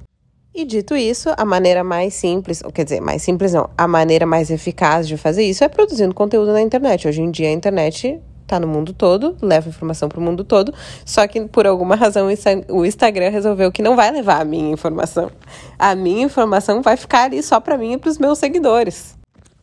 E 0.56 0.66
dito 0.66 0.96
isso, 0.96 1.30
a 1.36 1.44
maneira 1.44 1.84
mais 1.84 2.13
simples, 2.13 2.62
ou 2.63 2.72
quer 2.72 2.84
dizer, 2.84 3.02
mais 3.02 3.24
simples 3.24 3.54
não, 3.54 3.70
a 3.75 3.88
maneira 3.88 4.25
mais 4.25 4.52
eficaz 4.52 5.08
de 5.08 5.18
fazer 5.18 5.44
isso 5.44 5.63
é 5.63 5.68
produzindo 5.68 6.13
conteúdo 6.13 6.54
na 6.54 6.62
internet. 6.62 7.08
Hoje 7.08 7.22
em 7.22 7.32
dia 7.32 7.50
a 7.50 7.52
internet 7.52 8.20
tá 8.53 8.60
no 8.60 8.67
mundo 8.67 8.93
todo, 8.93 9.36
leva 9.41 9.67
informação 9.67 10.07
para 10.07 10.19
o 10.19 10.22
mundo 10.22 10.43
todo, 10.43 10.74
só 11.03 11.25
que 11.27 11.41
por 11.48 11.65
alguma 11.65 11.95
razão 11.95 12.27
o 12.69 12.86
Instagram 12.86 13.29
resolveu 13.29 13.72
que 13.72 13.81
não 13.81 13.95
vai 13.95 14.12
levar 14.12 14.41
a 14.41 14.45
minha 14.45 14.72
informação. 14.72 15.31
A 15.79 15.95
minha 15.95 16.24
informação 16.24 16.81
vai 16.81 16.95
ficar 16.95 17.24
ali 17.24 17.41
só 17.41 17.60
para 17.60 17.77
mim 17.77 17.93
e 17.93 17.98
para 17.98 18.10
os 18.10 18.17
meus 18.17 18.38
seguidores. 18.38 19.17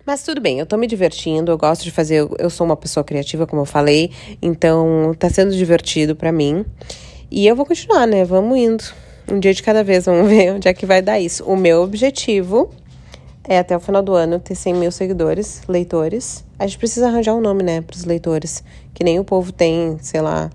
Mas 0.04 0.24
tudo 0.24 0.40
bem, 0.40 0.58
eu 0.58 0.66
tô 0.66 0.76
me 0.76 0.88
divertindo, 0.88 1.52
eu 1.52 1.58
gosto 1.58 1.84
de 1.84 1.90
fazer, 1.90 2.26
eu 2.38 2.50
sou 2.50 2.64
uma 2.64 2.76
pessoa 2.76 3.04
criativa, 3.04 3.46
como 3.46 3.62
eu 3.62 3.66
falei, 3.66 4.10
então 4.42 5.14
tá 5.16 5.30
sendo 5.30 5.52
divertido 5.52 6.16
para 6.16 6.32
mim. 6.32 6.64
E 7.30 7.46
eu 7.46 7.54
vou 7.54 7.64
continuar, 7.64 8.06
né? 8.06 8.24
Vamos 8.24 8.58
indo. 8.58 8.84
Um 9.30 9.38
dia 9.38 9.54
de 9.54 9.62
cada 9.62 9.84
vez, 9.84 10.06
vamos 10.06 10.26
ver 10.28 10.54
onde 10.54 10.66
é 10.66 10.74
que 10.74 10.84
vai 10.84 11.00
dar 11.00 11.20
isso. 11.20 11.44
O 11.44 11.56
meu 11.56 11.82
objetivo 11.82 12.70
é 13.44 13.58
até 13.58 13.76
o 13.76 13.80
final 13.80 14.02
do 14.02 14.14
ano 14.14 14.38
ter 14.38 14.54
100 14.54 14.74
mil 14.74 14.90
seguidores, 14.90 15.62
leitores. 15.68 16.44
A 16.58 16.66
gente 16.66 16.78
precisa 16.78 17.08
arranjar 17.08 17.34
um 17.34 17.40
nome, 17.40 17.62
né, 17.62 17.80
pros 17.80 18.04
leitores. 18.04 18.62
Que 18.94 19.04
nem 19.04 19.18
o 19.18 19.24
povo 19.24 19.52
tem, 19.52 19.98
sei 20.00 20.20
lá. 20.20 20.50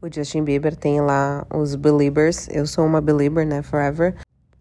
O 0.00 0.12
Justin 0.12 0.42
Bieber 0.42 0.74
tem 0.74 1.00
lá 1.00 1.46
os 1.52 1.74
Beliebers. 1.74 2.48
Eu 2.50 2.66
sou 2.66 2.84
uma 2.84 3.00
Belieber, 3.00 3.46
né, 3.46 3.62
forever. 3.62 4.14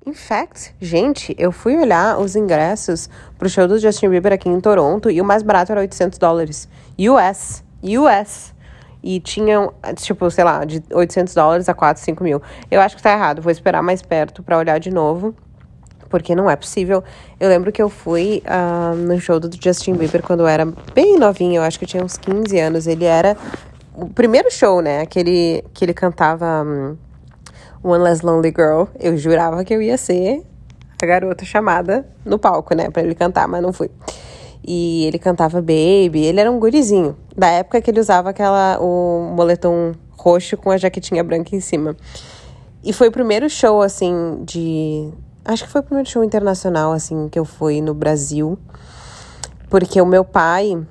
In 0.06 0.14
fact, 0.14 0.76
gente, 0.80 1.36
eu 1.38 1.52
fui 1.52 1.78
olhar 1.78 2.20
os 2.20 2.36
ingressos 2.36 3.10
pro 3.38 3.48
show 3.48 3.68
do 3.68 3.78
Justin 3.78 4.10
Bieber 4.10 4.34
aqui 4.34 4.50
em 4.50 4.60
Toronto 4.60 5.12
e 5.12 5.22
o 5.22 5.26
mais 5.26 5.44
barato 5.44 5.72
era 5.72 5.82
800 5.82 6.18
dólares. 6.18 6.68
US. 6.98 7.64
US. 7.84 8.54
E 9.04 9.20
tinham, 9.20 9.74
tipo, 9.96 10.30
sei 10.30 10.44
lá, 10.44 10.64
de 10.64 10.84
800 10.92 11.34
dólares 11.34 11.70
a 11.70 11.74
4, 11.74 12.04
5 12.04 12.24
mil. 12.24 12.42
Eu 12.70 12.82
acho 12.82 12.96
que 12.96 13.02
tá 13.02 13.12
errado. 13.12 13.42
Vou 13.42 13.52
esperar 13.52 13.82
mais 13.82 14.02
perto 14.02 14.44
para 14.44 14.58
olhar 14.58 14.80
de 14.80 14.92
novo. 14.92 15.36
Porque 16.12 16.36
não 16.36 16.50
é 16.50 16.56
possível. 16.56 17.04
Eu 17.40 17.50
lembro 17.50 17.72
que 17.72 17.82
eu 17.82 17.90
fui 17.90 18.44
uh, 18.46 18.96
no 18.96 19.20
show 19.20 19.40
do 19.40 19.50
Justin 19.52 19.94
Bieber 19.94 20.22
quando 20.22 20.42
eu 20.42 20.48
era 20.48 20.66
bem 20.94 21.18
novinha. 21.18 21.60
Eu 21.60 21.64
acho 21.64 21.80
que 21.80 21.86
eu 21.86 21.90
tinha 21.90 22.04
uns 22.04 22.18
15 22.18 22.60
anos. 22.60 22.86
Ele 22.86 23.06
era 23.06 23.36
o 23.96 24.08
primeiro 24.08 24.52
show, 24.52 24.82
né? 24.82 25.02
Aquele 25.02 25.64
que 25.74 25.84
ele 25.84 25.94
cantava. 25.94 26.64
Um, 26.64 26.98
One 27.84 28.04
Less 28.04 28.24
Lonely 28.24 28.54
Girl, 28.56 28.84
eu 29.00 29.18
jurava 29.18 29.64
que 29.64 29.74
eu 29.74 29.82
ia 29.82 29.98
ser 29.98 30.44
a 31.02 31.06
garota 31.06 31.44
chamada 31.44 32.06
no 32.24 32.38
palco, 32.38 32.76
né, 32.76 32.92
para 32.92 33.02
ele 33.02 33.16
cantar, 33.16 33.48
mas 33.48 33.62
não 33.62 33.74
fui. 33.74 33.90
E 34.64 35.06
ele 35.06 35.18
cantava 35.18 35.60
Baby, 35.60 36.24
ele 36.24 36.40
era 36.40 36.52
um 36.52 36.60
gurizinho, 36.60 37.18
da 37.36 37.48
época 37.48 37.82
que 37.82 37.90
ele 37.90 38.00
usava 38.00 38.30
aquela 38.30 38.78
o 38.80 39.34
moletom 39.36 39.94
roxo 40.12 40.56
com 40.56 40.70
a 40.70 40.78
jaquetinha 40.78 41.24
branca 41.24 41.56
em 41.56 41.60
cima. 41.60 41.98
E 42.84 42.94
foi 42.94 43.08
o 43.08 43.12
primeiro 43.12 43.50
show 43.50 43.82
assim 43.82 44.44
de 44.44 45.10
acho 45.46 45.66
que 45.66 45.70
foi 45.70 45.82
o 45.82 45.84
primeiro 45.84 46.10
show 46.10 46.24
internacional 46.24 46.92
assim 46.92 47.30
que 47.30 47.38
eu 47.38 47.46
fui 47.46 47.82
no 47.82 47.94
Brasil. 47.94 48.58
Porque 49.70 50.02
o 50.02 50.06
meu 50.06 50.24
pai 50.24 50.86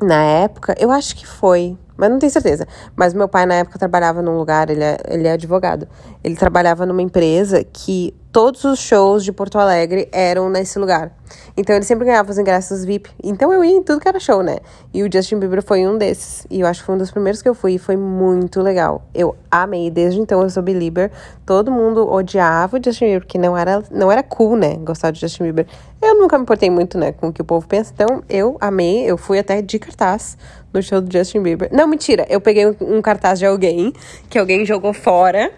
na 0.00 0.22
época, 0.22 0.74
eu 0.78 0.90
acho 0.90 1.16
que 1.16 1.26
foi, 1.26 1.76
mas 1.98 2.08
não 2.10 2.18
tenho 2.18 2.30
certeza. 2.30 2.66
Mas 2.94 3.12
meu 3.12 3.28
pai, 3.28 3.44
na 3.44 3.54
época, 3.54 3.76
trabalhava 3.76 4.22
num 4.22 4.38
lugar, 4.38 4.70
ele 4.70 4.84
é, 4.84 4.96
ele 5.08 5.26
é 5.26 5.32
advogado. 5.32 5.88
Ele 6.22 6.36
trabalhava 6.36 6.86
numa 6.86 7.02
empresa 7.02 7.64
que 7.64 8.14
todos 8.30 8.62
os 8.64 8.78
shows 8.78 9.24
de 9.24 9.32
Porto 9.32 9.58
Alegre 9.58 10.08
eram 10.12 10.48
nesse 10.48 10.78
lugar. 10.78 11.10
Então 11.56 11.74
ele 11.74 11.84
sempre 11.84 12.04
ganhava 12.06 12.30
os 12.30 12.38
ingressos 12.38 12.84
VIP. 12.84 13.10
Então 13.22 13.52
eu 13.52 13.64
ia 13.64 13.76
em 13.76 13.82
tudo 13.82 14.00
que 14.00 14.08
era 14.08 14.20
show, 14.20 14.44
né? 14.44 14.58
E 14.94 15.02
o 15.02 15.10
Justin 15.12 15.40
Bieber 15.40 15.60
foi 15.60 15.86
um 15.88 15.98
desses. 15.98 16.46
E 16.48 16.60
eu 16.60 16.66
acho 16.68 16.80
que 16.80 16.86
foi 16.86 16.94
um 16.94 16.98
dos 16.98 17.10
primeiros 17.10 17.42
que 17.42 17.48
eu 17.48 17.54
fui 17.54 17.74
e 17.74 17.78
foi 17.78 17.96
muito 17.96 18.60
legal. 18.62 19.02
Eu 19.12 19.34
amei. 19.50 19.90
Desde 19.90 20.20
então 20.20 20.40
eu 20.40 20.48
sou 20.48 20.62
Belieber. 20.62 21.10
Todo 21.44 21.72
mundo 21.72 22.08
odiava 22.08 22.78
o 22.78 22.80
Justin 22.82 23.06
Bieber, 23.06 23.20
porque 23.22 23.38
não 23.38 23.58
era, 23.58 23.82
não 23.90 24.12
era 24.12 24.22
cool, 24.22 24.56
né? 24.56 24.76
Gostar 24.76 25.10
de 25.10 25.20
Justin 25.20 25.42
Bieber. 25.42 25.66
Eu 26.00 26.14
nunca 26.16 26.38
me 26.38 26.42
importei 26.42 26.70
muito, 26.70 26.96
né, 26.96 27.10
com 27.10 27.28
o 27.28 27.32
que 27.32 27.42
o 27.42 27.44
povo 27.44 27.66
pensa. 27.66 27.92
Então 27.92 28.22
eu 28.28 28.56
amei. 28.60 29.02
Eu 29.04 29.18
fui 29.18 29.38
até 29.38 29.60
de 29.60 29.80
cartaz 29.80 30.38
no 30.78 30.82
show 30.82 31.00
do 31.00 31.12
Justin 31.12 31.42
Bieber. 31.42 31.68
Não, 31.72 31.86
mentira. 31.86 32.26
Eu 32.28 32.40
peguei 32.40 32.66
um, 32.66 33.02
cartaz 33.02 33.38
de 33.38 33.46
alguém 33.46 33.92
que 34.30 34.38
alguém 34.38 34.64
jogou 34.64 34.92
fora 34.92 35.52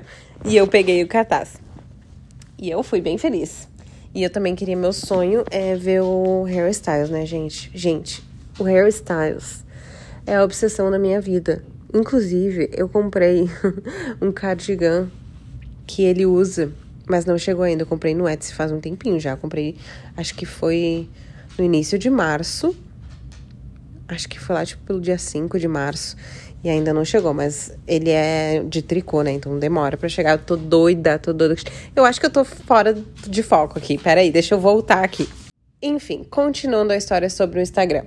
e 0.45 0.57
eu 0.57 0.67
peguei 0.67 1.03
o 1.03 1.07
cartaz. 1.07 1.61
E 2.59 2.69
eu 2.71 2.83
fui 2.83 3.01
bem 3.01 3.17
feliz. 3.19 3.69
E 4.15 4.23
eu 4.23 4.31
também 4.31 4.57
queria, 4.57 4.77
meu 4.77 4.93
sonho 4.93 5.45
é 5.51 5.77
ver 5.77 6.01
o 6.01 6.43
Harry 6.45 6.71
Styles, 6.71 7.11
né, 7.11 7.25
gente? 7.25 7.71
Gente, 7.73 8.25
o 8.59 8.65
Harry 8.65 8.89
Styles 8.89 9.65
é 10.27 10.37
a 10.37 10.43
obsessão 10.43 10.91
da 10.91 10.99
minha 10.99 11.21
vida. 11.21 11.63
Inclusive, 11.95 12.71
eu 12.73 12.89
comprei 12.89 13.49
um 14.21 14.33
cardigan 14.33 15.09
que 15.87 16.03
ele 16.03 16.27
usa, 16.27 16.73
mas 17.09 17.25
não 17.25 17.39
chegou 17.39 17.63
ainda. 17.63 17.83
Eu 17.83 17.87
comprei 17.87 18.15
no 18.15 18.29
Etsy 18.29 18.55
faz 18.55 18.73
um 18.73 18.81
tempinho 18.81 19.21
já. 19.21 19.33
Eu 19.33 19.37
comprei, 19.37 19.77
acho 20.17 20.35
que 20.35 20.47
foi 20.47 21.09
no 21.59 21.65
início 21.65 21.99
de 21.99 22.09
março. 22.09 22.75
Acho 24.11 24.29
que 24.29 24.41
foi 24.41 24.57
lá, 24.57 24.67
tipo, 24.67 24.83
pelo 24.85 25.01
dia 25.01 25.17
5 25.17 25.59
de 25.59 25.69
março. 25.69 26.17
E 26.63 26.69
ainda 26.69 26.93
não 26.93 27.05
chegou, 27.05 27.33
mas 27.33 27.73
ele 27.87 28.11
é 28.11 28.63
de 28.69 28.83
tricô, 28.83 29.23
né? 29.23 29.31
Então 29.31 29.59
demora 29.59 29.97
para 29.97 30.09
chegar. 30.09 30.33
Eu 30.33 30.39
tô 30.39 30.57
doida, 30.57 31.19
tô 31.19 31.33
doida. 31.33 31.55
Eu 31.95 32.05
acho 32.05 32.21
que 32.21 32.27
eu 32.27 32.31
tô 32.31 32.45
fora 32.45 32.93
de 33.27 33.43
foco 33.43 33.79
aqui. 33.79 33.97
Peraí, 33.97 34.31
deixa 34.31 34.55
eu 34.55 34.61
voltar 34.61 35.03
aqui. 35.03 35.29
Enfim, 35.81 36.27
continuando 36.29 36.93
a 36.93 36.97
história 36.97 37.31
sobre 37.31 37.61
o 37.61 37.63
Instagram. 37.63 38.05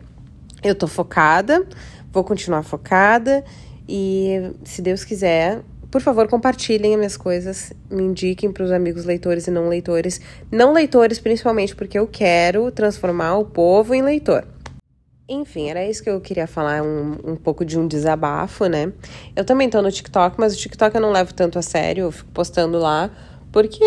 Eu 0.62 0.76
tô 0.76 0.88
focada, 0.88 1.66
vou 2.12 2.24
continuar 2.24 2.64
focada. 2.64 3.44
E 3.90 4.52
se 4.64 4.82
Deus 4.82 5.04
quiser, 5.04 5.62
por 5.90 6.02
favor, 6.02 6.28
compartilhem 6.28 6.94
as 6.94 6.98
minhas 6.98 7.18
coisas, 7.18 7.74
me 7.90 8.04
indiquem 8.04 8.52
para 8.52 8.64
os 8.64 8.72
amigos 8.72 9.06
leitores 9.06 9.48
e 9.48 9.52
não 9.52 9.68
leitores. 9.70 10.22
Não 10.52 10.74
leitores, 10.74 11.18
principalmente, 11.18 11.76
porque 11.76 11.98
eu 11.98 12.08
quero 12.08 12.70
transformar 12.72 13.38
o 13.38 13.46
povo 13.46 13.96
em 13.96 14.02
leitor. 14.04 14.46
Enfim, 15.28 15.70
era 15.70 15.86
isso 15.86 16.04
que 16.04 16.10
eu 16.10 16.20
queria 16.20 16.46
falar, 16.46 16.84
um, 16.84 17.16
um 17.24 17.36
pouco 17.36 17.64
de 17.64 17.80
um 17.80 17.88
desabafo, 17.88 18.66
né? 18.66 18.92
Eu 19.34 19.46
também 19.46 19.70
tô 19.70 19.82
no 19.82 19.90
TikTok, 19.90 20.38
mas 20.38 20.54
o 20.54 20.58
TikTok 20.58 20.94
eu 20.94 21.02
não 21.02 21.12
levo 21.14 21.34
tanto 21.34 21.58
a 21.58 21.62
sério, 21.62 22.04
eu 22.04 22.12
fico 22.12 22.30
postando 22.32 22.78
lá, 22.78 23.10
porque, 23.50 23.86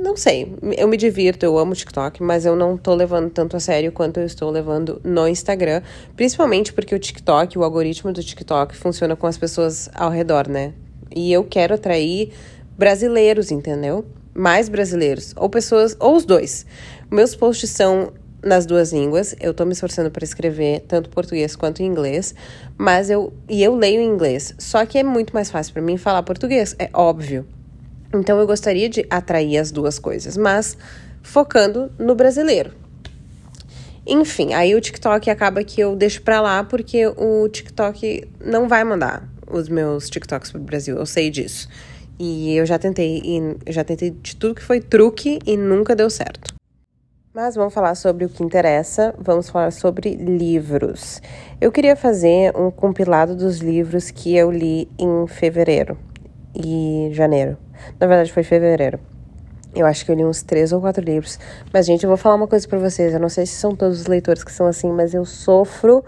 não 0.00 0.16
sei, 0.16 0.50
eu 0.78 0.88
me 0.88 0.96
divirto, 0.96 1.44
eu 1.44 1.58
amo 1.58 1.74
TikTok, 1.74 2.22
mas 2.22 2.46
eu 2.46 2.56
não 2.56 2.78
tô 2.78 2.94
levando 2.94 3.28
tanto 3.28 3.54
a 3.54 3.60
sério 3.60 3.92
quanto 3.92 4.18
eu 4.18 4.24
estou 4.24 4.50
levando 4.50 4.98
no 5.04 5.28
Instagram, 5.28 5.82
principalmente 6.16 6.72
porque 6.72 6.94
o 6.94 6.98
TikTok, 6.98 7.58
o 7.58 7.64
algoritmo 7.64 8.10
do 8.10 8.22
TikTok 8.22 8.74
funciona 8.74 9.14
com 9.14 9.26
as 9.26 9.36
pessoas 9.36 9.90
ao 9.94 10.10
redor, 10.10 10.48
né? 10.48 10.72
E 11.14 11.30
eu 11.30 11.44
quero 11.44 11.74
atrair 11.74 12.32
brasileiros, 12.78 13.50
entendeu? 13.50 14.06
Mais 14.32 14.70
brasileiros, 14.70 15.34
ou 15.36 15.50
pessoas, 15.50 15.94
ou 16.00 16.16
os 16.16 16.24
dois. 16.24 16.64
Meus 17.10 17.34
posts 17.34 17.70
são 17.70 18.12
nas 18.42 18.66
duas 18.66 18.92
línguas. 18.92 19.34
Eu 19.40 19.52
tô 19.52 19.64
me 19.64 19.72
esforçando 19.72 20.10
para 20.10 20.24
escrever 20.24 20.80
tanto 20.86 21.10
português 21.10 21.56
quanto 21.56 21.82
inglês, 21.82 22.34
mas 22.76 23.10
eu 23.10 23.32
e 23.48 23.62
eu 23.62 23.74
leio 23.74 24.00
inglês. 24.00 24.54
Só 24.58 24.84
que 24.86 24.98
é 24.98 25.02
muito 25.02 25.32
mais 25.32 25.50
fácil 25.50 25.72
para 25.72 25.82
mim 25.82 25.96
falar 25.96 26.22
português, 26.22 26.74
é 26.78 26.90
óbvio. 26.92 27.46
Então 28.12 28.38
eu 28.38 28.46
gostaria 28.46 28.88
de 28.88 29.06
atrair 29.10 29.58
as 29.58 29.70
duas 29.70 29.98
coisas, 29.98 30.36
mas 30.36 30.76
focando 31.22 31.90
no 31.98 32.14
brasileiro. 32.14 32.72
Enfim, 34.06 34.54
aí 34.54 34.74
o 34.74 34.80
TikTok 34.80 35.28
acaba 35.28 35.62
que 35.62 35.80
eu 35.80 35.94
deixo 35.94 36.22
pra 36.22 36.40
lá 36.40 36.64
porque 36.64 37.06
o 37.06 37.46
TikTok 37.48 38.26
não 38.42 38.66
vai 38.66 38.82
mandar 38.82 39.28
os 39.46 39.68
meus 39.68 40.08
TikToks 40.08 40.50
pro 40.50 40.60
Brasil, 40.60 40.96
eu 40.96 41.04
sei 41.04 41.28
disso. 41.28 41.68
E 42.18 42.56
eu 42.56 42.64
já 42.64 42.78
tentei, 42.78 43.22
e 43.22 43.72
já 43.72 43.84
tentei 43.84 44.10
de 44.10 44.34
tudo 44.34 44.54
que 44.54 44.62
foi 44.62 44.80
truque 44.80 45.38
e 45.46 45.56
nunca 45.56 45.94
deu 45.94 46.08
certo. 46.08 46.47
Mas 47.40 47.54
vamos 47.54 47.72
falar 47.72 47.94
sobre 47.94 48.24
o 48.24 48.28
que 48.28 48.42
interessa, 48.42 49.14
vamos 49.16 49.48
falar 49.48 49.70
sobre 49.70 50.16
livros. 50.16 51.22
Eu 51.60 51.70
queria 51.70 51.94
fazer 51.94 52.52
um 52.56 52.68
compilado 52.68 53.36
dos 53.36 53.58
livros 53.58 54.10
que 54.10 54.36
eu 54.36 54.50
li 54.50 54.90
em 54.98 55.24
fevereiro 55.28 55.96
e 56.52 57.10
janeiro. 57.12 57.56
Na 58.00 58.08
verdade, 58.08 58.32
foi 58.32 58.42
fevereiro. 58.42 58.98
Eu 59.72 59.86
acho 59.86 60.04
que 60.04 60.10
eu 60.10 60.16
li 60.16 60.24
uns 60.24 60.42
três 60.42 60.72
ou 60.72 60.80
quatro 60.80 61.04
livros. 61.04 61.38
Mas, 61.72 61.86
gente, 61.86 62.02
eu 62.02 62.08
vou 62.08 62.16
falar 62.16 62.34
uma 62.34 62.48
coisa 62.48 62.66
para 62.66 62.80
vocês. 62.80 63.14
Eu 63.14 63.20
não 63.20 63.28
sei 63.28 63.46
se 63.46 63.52
são 63.52 63.72
todos 63.72 64.00
os 64.00 64.06
leitores 64.08 64.42
que 64.42 64.50
são 64.50 64.66
assim, 64.66 64.90
mas 64.90 65.14
eu 65.14 65.24
sofro 65.24 66.04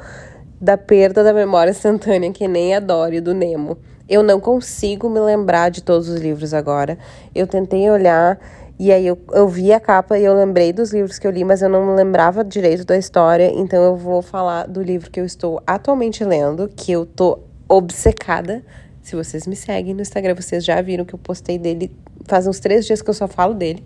da 0.60 0.76
perda 0.76 1.22
da 1.22 1.32
memória 1.32 1.70
instantânea, 1.70 2.32
que 2.32 2.48
nem 2.48 2.74
a 2.74 2.80
Dory 2.80 3.20
do 3.20 3.32
Nemo. 3.32 3.78
Eu 4.08 4.24
não 4.24 4.40
consigo 4.40 5.08
me 5.08 5.20
lembrar 5.20 5.68
de 5.68 5.80
todos 5.80 6.08
os 6.08 6.20
livros 6.20 6.52
agora. 6.52 6.98
Eu 7.32 7.46
tentei 7.46 7.88
olhar 7.88 8.36
e 8.82 8.90
aí 8.90 9.06
eu, 9.06 9.18
eu 9.32 9.46
vi 9.46 9.74
a 9.74 9.78
capa 9.78 10.18
e 10.18 10.24
eu 10.24 10.34
lembrei 10.34 10.72
dos 10.72 10.90
livros 10.90 11.18
que 11.18 11.26
eu 11.26 11.30
li, 11.30 11.44
mas 11.44 11.60
eu 11.60 11.68
não 11.68 11.94
lembrava 11.94 12.42
direito 12.42 12.82
da 12.82 12.96
história. 12.96 13.52
Então 13.54 13.82
eu 13.82 13.94
vou 13.94 14.22
falar 14.22 14.66
do 14.66 14.82
livro 14.82 15.10
que 15.10 15.20
eu 15.20 15.26
estou 15.26 15.62
atualmente 15.66 16.24
lendo, 16.24 16.66
que 16.66 16.90
eu 16.90 17.04
tô 17.04 17.40
obcecada. 17.68 18.64
Se 19.02 19.14
vocês 19.14 19.46
me 19.46 19.54
seguem 19.54 19.92
no 19.92 20.00
Instagram, 20.00 20.34
vocês 20.34 20.64
já 20.64 20.80
viram 20.80 21.04
que 21.04 21.14
eu 21.14 21.18
postei 21.18 21.58
dele 21.58 21.92
faz 22.24 22.46
uns 22.46 22.58
três 22.58 22.86
dias 22.86 23.02
que 23.02 23.10
eu 23.10 23.12
só 23.12 23.28
falo 23.28 23.52
dele. 23.52 23.84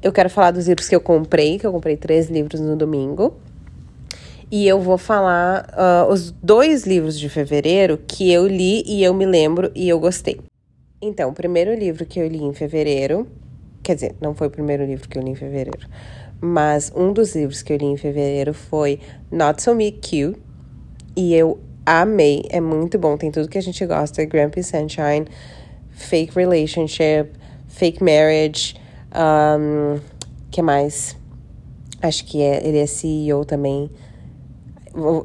Eu 0.00 0.12
quero 0.12 0.30
falar 0.30 0.52
dos 0.52 0.68
livros 0.68 0.88
que 0.88 0.94
eu 0.94 1.00
comprei, 1.00 1.58
que 1.58 1.66
eu 1.66 1.72
comprei 1.72 1.96
três 1.96 2.30
livros 2.30 2.60
no 2.60 2.76
domingo. 2.76 3.34
E 4.48 4.64
eu 4.64 4.80
vou 4.80 4.96
falar 4.96 5.66
uh, 5.72 6.12
os 6.12 6.30
dois 6.30 6.84
livros 6.84 7.18
de 7.18 7.28
fevereiro 7.28 7.98
que 8.06 8.32
eu 8.32 8.46
li 8.46 8.84
e 8.86 9.02
eu 9.02 9.12
me 9.12 9.26
lembro 9.26 9.72
e 9.74 9.88
eu 9.88 9.98
gostei. 9.98 10.40
Então, 11.02 11.30
o 11.30 11.32
primeiro 11.32 11.74
livro 11.74 12.06
que 12.06 12.20
eu 12.20 12.28
li 12.28 12.44
em 12.44 12.54
fevereiro 12.54 13.26
Quer 13.84 13.96
dizer, 13.96 14.16
não 14.18 14.34
foi 14.34 14.46
o 14.46 14.50
primeiro 14.50 14.82
livro 14.84 15.06
que 15.06 15.18
eu 15.18 15.22
li 15.22 15.30
em 15.30 15.34
fevereiro. 15.34 15.86
Mas 16.40 16.90
um 16.96 17.12
dos 17.12 17.36
livros 17.36 17.62
que 17.62 17.70
eu 17.70 17.76
li 17.76 17.84
em 17.84 17.96
fevereiro 17.98 18.54
foi 18.54 18.98
Not 19.30 19.62
So 19.62 19.74
Me 19.74 19.92
Cute. 19.92 20.40
E 21.14 21.34
eu 21.34 21.60
amei. 21.84 22.44
É 22.48 22.62
muito 22.62 22.98
bom. 22.98 23.16
Tem 23.18 23.30
tudo 23.30 23.46
que 23.46 23.58
a 23.58 23.62
gente 23.62 23.84
gosta. 23.84 24.24
Grumpy 24.24 24.62
Sunshine, 24.62 25.26
Fake 25.90 26.34
Relationship, 26.34 27.30
Fake 27.68 28.02
Marriage. 28.02 28.74
Um, 29.14 30.00
que 30.50 30.62
mais? 30.62 31.14
Acho 32.00 32.24
que 32.24 32.40
é, 32.40 32.66
ele 32.66 32.78
é 32.78 32.86
CEO 32.86 33.44
também. 33.44 33.90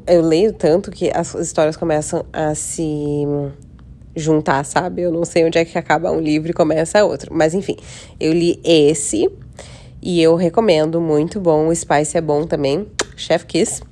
Eu 0.06 0.20
leio 0.20 0.52
tanto 0.52 0.90
que 0.90 1.10
as 1.14 1.34
histórias 1.34 1.78
começam 1.78 2.26
a 2.30 2.54
se 2.54 3.24
juntar, 4.14 4.64
sabe? 4.64 5.02
Eu 5.02 5.12
não 5.12 5.24
sei 5.24 5.44
onde 5.44 5.58
é 5.58 5.64
que 5.64 5.78
acaba 5.78 6.10
um 6.10 6.20
livro 6.20 6.50
e 6.50 6.52
começa 6.52 7.04
outro. 7.04 7.32
Mas 7.34 7.54
enfim, 7.54 7.76
eu 8.18 8.32
li 8.32 8.60
esse 8.64 9.28
e 10.02 10.20
eu 10.20 10.34
recomendo, 10.34 11.00
muito 11.00 11.40
bom. 11.40 11.68
O 11.68 11.74
Spice 11.74 12.16
é 12.16 12.20
bom 12.20 12.46
também, 12.46 12.86
Chef 13.16 13.44
Kiss. 13.46 13.82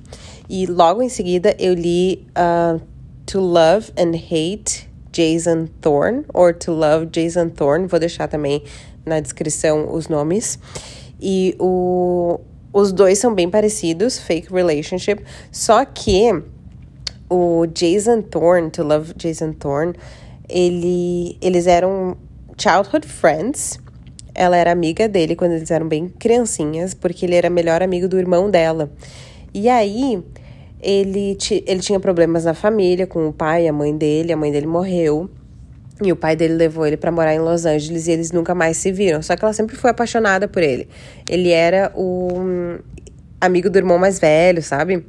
E 0.49 0.65
logo 0.65 1.01
em 1.01 1.09
seguida 1.09 1.55
eu 1.59 1.73
li 1.73 2.25
uh, 2.31 2.81
To 3.27 3.39
Love 3.39 3.91
and 3.97 4.15
Hate 4.15 4.89
Jason 5.11 5.67
Thorne, 5.81 6.25
or 6.33 6.53
To 6.53 6.71
Love 6.71 7.07
Jason 7.07 7.49
Thorne. 7.49 7.87
Vou 7.87 7.99
deixar 7.99 8.27
também 8.27 8.63
na 9.05 9.19
descrição 9.19 9.93
os 9.93 10.07
nomes. 10.07 10.59
E 11.21 11.55
o, 11.59 12.39
os 12.73 12.91
dois 12.91 13.19
são 13.19 13.33
bem 13.33 13.49
parecidos, 13.49 14.17
Fake 14.17 14.51
Relationship, 14.53 15.23
só 15.51 15.83
que 15.83 16.43
o 17.29 17.65
Jason 17.67 18.21
Thorne, 18.21 18.69
To 18.71 18.83
Love 18.83 19.13
Jason 19.15 19.53
Thorne, 19.53 19.93
ele, 20.49 21.37
eles 21.41 21.67
eram 21.67 22.17
childhood 22.57 23.07
friends. 23.07 23.79
Ela 24.33 24.57
era 24.57 24.71
amiga 24.71 25.07
dele 25.07 25.35
quando 25.35 25.53
eles 25.53 25.69
eram 25.69 25.87
bem 25.87 26.07
criancinhas, 26.07 26.93
porque 26.93 27.25
ele 27.25 27.35
era 27.35 27.49
melhor 27.49 27.83
amigo 27.83 28.07
do 28.07 28.17
irmão 28.17 28.49
dela. 28.49 28.89
E 29.53 29.69
aí, 29.69 30.23
ele, 30.81 31.37
ele 31.65 31.79
tinha 31.79 31.99
problemas 31.99 32.45
na 32.45 32.53
família 32.53 33.05
com 33.05 33.27
o 33.27 33.33
pai 33.33 33.65
e 33.65 33.67
a 33.67 33.73
mãe 33.73 33.95
dele, 33.95 34.31
a 34.31 34.37
mãe 34.37 34.51
dele 34.51 34.67
morreu. 34.67 35.29
E 36.01 36.11
o 36.13 36.15
pai 36.15 36.35
dele 36.35 36.53
levou 36.53 36.87
ele 36.87 36.95
para 36.95 37.11
morar 37.11 37.35
em 37.35 37.39
Los 37.39 37.65
Angeles 37.65 38.07
e 38.07 38.11
eles 38.11 38.31
nunca 38.31 38.55
mais 38.55 38.77
se 38.77 38.89
viram. 38.91 39.21
Só 39.21 39.35
que 39.35 39.43
ela 39.43 39.53
sempre 39.53 39.75
foi 39.75 39.89
apaixonada 39.89 40.47
por 40.47 40.63
ele. 40.63 40.87
Ele 41.29 41.51
era 41.51 41.91
o 41.93 42.79
amigo 43.41 43.69
do 43.69 43.77
irmão 43.77 43.97
mais 43.97 44.17
velho, 44.17 44.63
sabe? 44.63 45.05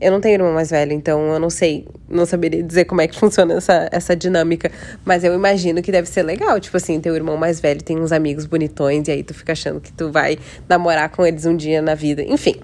Eu 0.00 0.12
não 0.12 0.20
tenho 0.20 0.34
irmão 0.34 0.52
mais 0.52 0.70
velho, 0.70 0.92
então 0.92 1.32
eu 1.32 1.40
não 1.40 1.50
sei, 1.50 1.86
não 2.08 2.24
saberia 2.24 2.62
dizer 2.62 2.84
como 2.84 3.00
é 3.00 3.08
que 3.08 3.18
funciona 3.18 3.54
essa, 3.54 3.88
essa 3.90 4.14
dinâmica. 4.14 4.70
Mas 5.04 5.24
eu 5.24 5.34
imagino 5.34 5.82
que 5.82 5.90
deve 5.90 6.08
ser 6.08 6.22
legal. 6.22 6.60
Tipo 6.60 6.76
assim, 6.76 7.00
teu 7.00 7.14
irmão 7.14 7.36
mais 7.36 7.58
velho 7.58 7.82
tem 7.82 7.98
uns 7.98 8.12
amigos 8.12 8.46
bonitões 8.46 9.08
e 9.08 9.10
aí 9.10 9.22
tu 9.22 9.34
fica 9.34 9.52
achando 9.52 9.80
que 9.80 9.92
tu 9.92 10.10
vai 10.10 10.38
namorar 10.68 11.08
com 11.10 11.26
eles 11.26 11.44
um 11.46 11.56
dia 11.56 11.82
na 11.82 11.94
vida. 11.94 12.22
Enfim. 12.22 12.54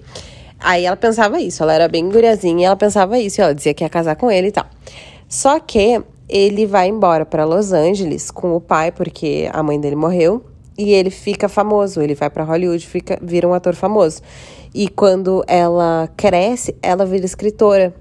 Aí 0.59 0.85
ela 0.85 0.95
pensava 0.95 1.39
isso, 1.39 1.61
ela 1.61 1.73
era 1.73 1.87
bem 1.87 2.09
guriazinha 2.09 2.61
e 2.61 2.65
ela 2.65 2.75
pensava 2.75 3.19
isso, 3.19 3.39
e 3.39 3.43
ela 3.43 3.53
dizia 3.53 3.73
que 3.73 3.83
ia 3.83 3.89
casar 3.89 4.15
com 4.15 4.31
ele 4.31 4.47
e 4.47 4.51
tal. 4.51 4.65
Só 5.27 5.59
que 5.59 6.01
ele 6.27 6.65
vai 6.65 6.87
embora 6.87 7.25
para 7.25 7.45
Los 7.45 7.71
Angeles 7.73 8.31
com 8.31 8.55
o 8.55 8.61
pai, 8.61 8.91
porque 8.91 9.49
a 9.51 9.61
mãe 9.61 9.79
dele 9.79 9.95
morreu, 9.95 10.43
e 10.77 10.91
ele 10.91 11.09
fica 11.09 11.47
famoso, 11.47 12.01
ele 12.01 12.15
vai 12.15 12.29
para 12.29 12.43
Hollywood, 12.43 12.85
fica 12.85 13.17
vira 13.21 13.47
um 13.47 13.53
ator 13.53 13.75
famoso. 13.75 14.21
E 14.75 14.89
quando 14.89 15.41
ela 15.47 16.09
cresce, 16.17 16.75
ela 16.83 17.05
vira 17.05 17.25
escritora. 17.25 17.95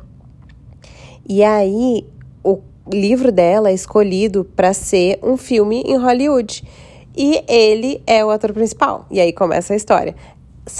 E 1.25 1.45
aí 1.45 2.04
o 2.43 2.59
livro 2.93 3.31
dela 3.31 3.71
é 3.71 3.73
escolhido 3.73 4.45
para 4.45 4.75
ser 4.75 5.21
um 5.23 5.37
filme 5.37 5.85
em 5.87 5.97
Hollywood. 5.97 6.64
E 7.16 7.45
ele 7.47 8.02
é 8.09 8.25
o 8.25 8.31
ator 8.31 8.52
principal. 8.52 9.07
E 9.09 9.21
aí 9.21 9.33
começa 9.33 9.73
a 9.73 9.76
história. 9.76 10.16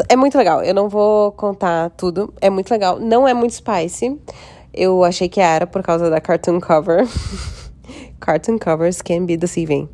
É 0.09 0.17
muito 0.17 0.37
legal. 0.37 0.65
Eu 0.65 0.75
não 0.75 0.89
vou 0.89 1.31
contar 1.31 1.91
tudo. 1.91 2.35
É 2.41 2.51
muito 2.51 2.73
legal. 2.73 2.99
Não 2.99 3.29
é 3.29 3.33
muito 3.33 3.55
spicy. 3.55 4.19
Eu 4.73 5.05
achei 5.05 5.29
que 5.29 5.41
era 5.41 5.65
por 5.65 5.85
causa 5.85 6.11
da 6.11 6.21
cartoon 6.21 6.59
cover. 6.59 7.07
cartoon 8.19 8.59
covers 8.59 9.01
can 9.01 9.27
be 9.27 9.37
deceiving. 9.37 9.89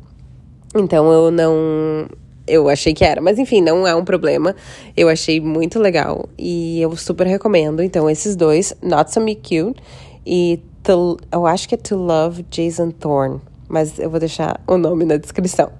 Então 0.75 1.11
eu 1.11 1.29
não. 1.29 2.07
Eu 2.47 2.67
achei 2.67 2.93
que 2.93 3.03
era. 3.03 3.21
Mas 3.21 3.37
enfim, 3.37 3.61
não 3.61 3.85
é 3.87 3.95
um 3.95 4.03
problema. 4.03 4.55
Eu 4.95 5.09
achei 5.09 5.39
muito 5.39 5.79
legal. 5.79 6.27
E 6.37 6.81
eu 6.81 6.95
super 6.95 7.27
recomendo. 7.27 7.81
Então, 7.81 8.09
esses 8.09 8.35
dois, 8.35 8.73
Not 8.81 9.11
So 9.11 9.21
Me 9.21 9.35
Cute 9.35 9.81
e 10.25 10.59
to, 10.83 11.17
eu 11.31 11.45
acho 11.45 11.67
que 11.69 11.75
é 11.75 11.77
To 11.77 11.95
Love 11.95 12.45
Jason 12.49 12.91
Thorne. 12.91 13.41
Mas 13.67 13.99
eu 13.99 14.09
vou 14.09 14.19
deixar 14.19 14.59
o 14.67 14.77
nome 14.77 15.05
na 15.05 15.17
descrição. 15.17 15.71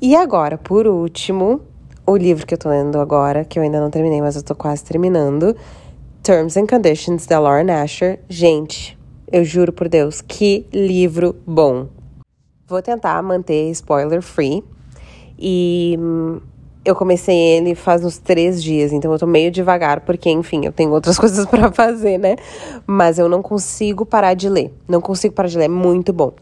E 0.00 0.14
agora, 0.16 0.56
por 0.56 0.86
último, 0.86 1.60
o 2.06 2.16
livro 2.16 2.46
que 2.46 2.54
eu 2.54 2.58
tô 2.58 2.68
lendo 2.68 2.98
agora, 2.98 3.44
que 3.44 3.58
eu 3.58 3.62
ainda 3.62 3.80
não 3.80 3.90
terminei, 3.90 4.20
mas 4.20 4.36
eu 4.36 4.42
tô 4.42 4.54
quase 4.54 4.84
terminando. 4.84 5.56
Terms 6.22 6.56
and 6.56 6.66
Conditions, 6.66 7.26
da 7.26 7.38
Laura 7.38 7.64
Nasher. 7.64 8.20
Gente, 8.28 8.98
eu 9.30 9.44
juro 9.44 9.72
por 9.72 9.88
Deus, 9.88 10.20
que 10.20 10.66
livro 10.72 11.36
bom. 11.46 11.88
Vou 12.66 12.80
tentar 12.80 13.22
manter 13.22 13.70
spoiler 13.70 14.22
free. 14.22 14.62
E 15.38 15.96
hum, 15.98 16.40
eu 16.84 16.94
comecei 16.94 17.36
ele 17.36 17.74
faz 17.74 18.04
uns 18.04 18.18
três 18.18 18.62
dias, 18.62 18.92
então 18.92 19.12
eu 19.12 19.18
tô 19.18 19.26
meio 19.26 19.50
devagar, 19.50 20.00
porque, 20.00 20.30
enfim, 20.30 20.64
eu 20.64 20.72
tenho 20.72 20.90
outras 20.90 21.16
coisas 21.20 21.46
para 21.46 21.72
fazer, 21.72 22.18
né? 22.18 22.36
Mas 22.86 23.18
eu 23.18 23.28
não 23.28 23.42
consigo 23.42 24.04
parar 24.04 24.34
de 24.34 24.48
ler. 24.48 24.72
Não 24.88 25.00
consigo 25.00 25.34
parar 25.34 25.48
de 25.48 25.58
ler, 25.58 25.64
é 25.64 25.68
muito 25.68 26.12
bom. 26.12 26.32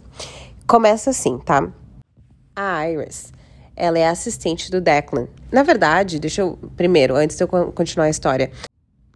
Começa 0.66 1.10
assim, 1.10 1.38
tá? 1.38 1.68
A 2.54 2.88
Iris 2.88 3.32
ela 3.76 3.98
é 3.98 4.06
assistente 4.06 4.70
do 4.70 4.80
Declan. 4.80 5.26
Na 5.50 5.62
verdade, 5.62 6.18
deixa 6.18 6.42
eu. 6.42 6.58
Primeiro, 6.76 7.14
antes 7.16 7.36
de 7.36 7.44
eu 7.44 7.48
continuar 7.48 8.06
a 8.06 8.10
história. 8.10 8.50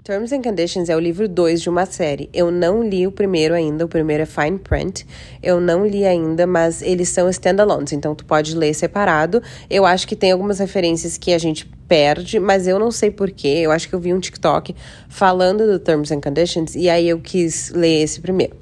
Terms 0.07 0.33
and 0.33 0.40
Conditions 0.40 0.88
é 0.88 0.95
o 0.95 1.01
livro 1.01 1.29
2 1.29 1.61
de 1.61 1.69
uma 1.69 1.85
série. 1.85 2.31
Eu 2.33 2.53
não 2.53 2.81
li 2.81 3.09
o 3.09 3.11
primeiro 3.11 3.53
ainda, 3.53 3.85
o 3.85 3.88
primeiro 3.88 4.23
é 4.23 4.27
Fine 4.27 4.57
Print. 4.57 5.05
Eu 5.42 5.61
não 5.61 5.85
li 5.85 6.07
ainda, 6.07 6.47
mas 6.47 6.81
eles 6.81 7.09
são 7.09 7.29
standalones, 7.29 7.92
então 7.92 8.14
tu 8.14 8.25
pode 8.25 8.55
ler 8.55 8.73
separado. 8.73 9.42
Eu 9.69 9.85
acho 9.85 10.07
que 10.07 10.14
tem 10.14 10.31
algumas 10.31 10.61
referências 10.61 11.19
que 11.19 11.35
a 11.35 11.38
gente 11.38 11.66
perde, 11.88 12.38
mas 12.38 12.69
eu 12.69 12.79
não 12.79 12.92
sei 12.92 13.11
porquê. 13.11 13.49
Eu 13.49 13.73
acho 13.73 13.88
que 13.88 13.97
eu 13.97 13.99
vi 13.99 14.14
um 14.14 14.21
TikTok 14.21 14.77
falando 15.09 15.66
do 15.66 15.77
Terms 15.81 16.14
and 16.14 16.21
Conditions 16.21 16.77
e 16.77 16.88
aí 16.88 17.09
eu 17.09 17.19
quis 17.19 17.71
ler 17.71 18.05
esse 18.05 18.21
primeiro. 18.21 18.55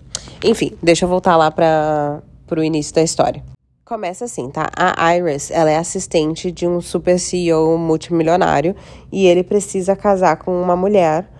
Enfim, 0.43 0.73
deixa 0.83 1.05
eu 1.05 1.11
voltar 1.11 1.37
lá 1.37 1.51
para 1.51 2.23
o 2.57 2.65
início 2.65 2.95
da 2.95 3.03
história. 3.03 3.45
Começa 3.85 4.25
assim, 4.25 4.49
tá? 4.49 4.71
A 4.75 5.15
Iris, 5.15 5.51
ela 5.51 5.71
é 5.71 5.77
assistente 5.77 6.51
de 6.51 6.67
um 6.67 6.81
super 6.81 7.21
CEO 7.21 7.77
multimilionário 7.77 8.75
e 9.13 9.27
ele 9.27 9.45
precisa 9.45 9.95
casar 9.95 10.39
com 10.39 10.59
uma 10.59 10.75
mulher 10.75 11.34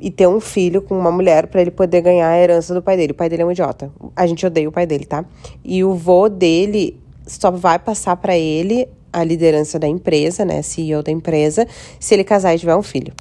e 0.00 0.10
ter 0.10 0.26
um 0.26 0.40
filho 0.40 0.82
com 0.82 0.98
uma 0.98 1.10
mulher 1.10 1.46
para 1.46 1.60
ele 1.60 1.70
poder 1.70 2.00
ganhar 2.00 2.28
a 2.28 2.38
herança 2.38 2.74
do 2.74 2.82
pai 2.82 2.96
dele. 2.96 3.12
O 3.12 3.14
pai 3.14 3.28
dele 3.28 3.42
é 3.42 3.46
um 3.46 3.50
idiota. 3.50 3.90
A 4.14 4.26
gente 4.26 4.44
odeia 4.46 4.68
o 4.68 4.72
pai 4.72 4.86
dele, 4.86 5.04
tá? 5.04 5.24
E 5.64 5.82
o 5.82 5.94
vô 5.94 6.28
dele 6.28 7.00
só 7.26 7.50
vai 7.50 7.78
passar 7.78 8.16
para 8.16 8.36
ele 8.36 8.88
a 9.12 9.24
liderança 9.24 9.78
da 9.78 9.88
empresa, 9.88 10.44
né, 10.44 10.62
CEO 10.62 11.02
da 11.02 11.10
empresa, 11.10 11.66
se 11.98 12.14
ele 12.14 12.24
casar 12.24 12.54
e 12.54 12.58
tiver 12.58 12.76
um 12.76 12.82
filho. 12.82 13.12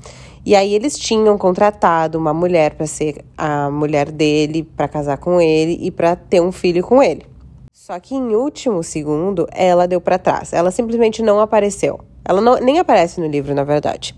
E 0.45 0.55
aí 0.55 0.73
eles 0.73 0.97
tinham 0.97 1.37
contratado 1.37 2.17
uma 2.17 2.33
mulher 2.33 2.75
para 2.75 2.87
ser 2.87 3.23
a 3.37 3.69
mulher 3.69 4.11
dele, 4.11 4.63
para 4.63 4.87
casar 4.87 5.17
com 5.17 5.41
ele 5.41 5.77
e 5.81 5.91
para 5.91 6.15
ter 6.15 6.41
um 6.41 6.51
filho 6.51 6.83
com 6.83 7.03
ele. 7.03 7.25
Só 7.73 7.99
que 7.99 8.15
em 8.15 8.35
último 8.35 8.83
segundo, 8.83 9.47
ela 9.51 9.87
deu 9.87 9.99
para 9.99 10.17
trás. 10.17 10.53
Ela 10.53 10.71
simplesmente 10.71 11.21
não 11.21 11.39
apareceu. 11.39 11.99
Ela 12.27 12.41
não, 12.41 12.57
nem 12.57 12.77
aparece 12.77 13.21
no 13.21 13.27
livro, 13.27 13.55
na 13.55 13.63
verdade. 13.63 14.13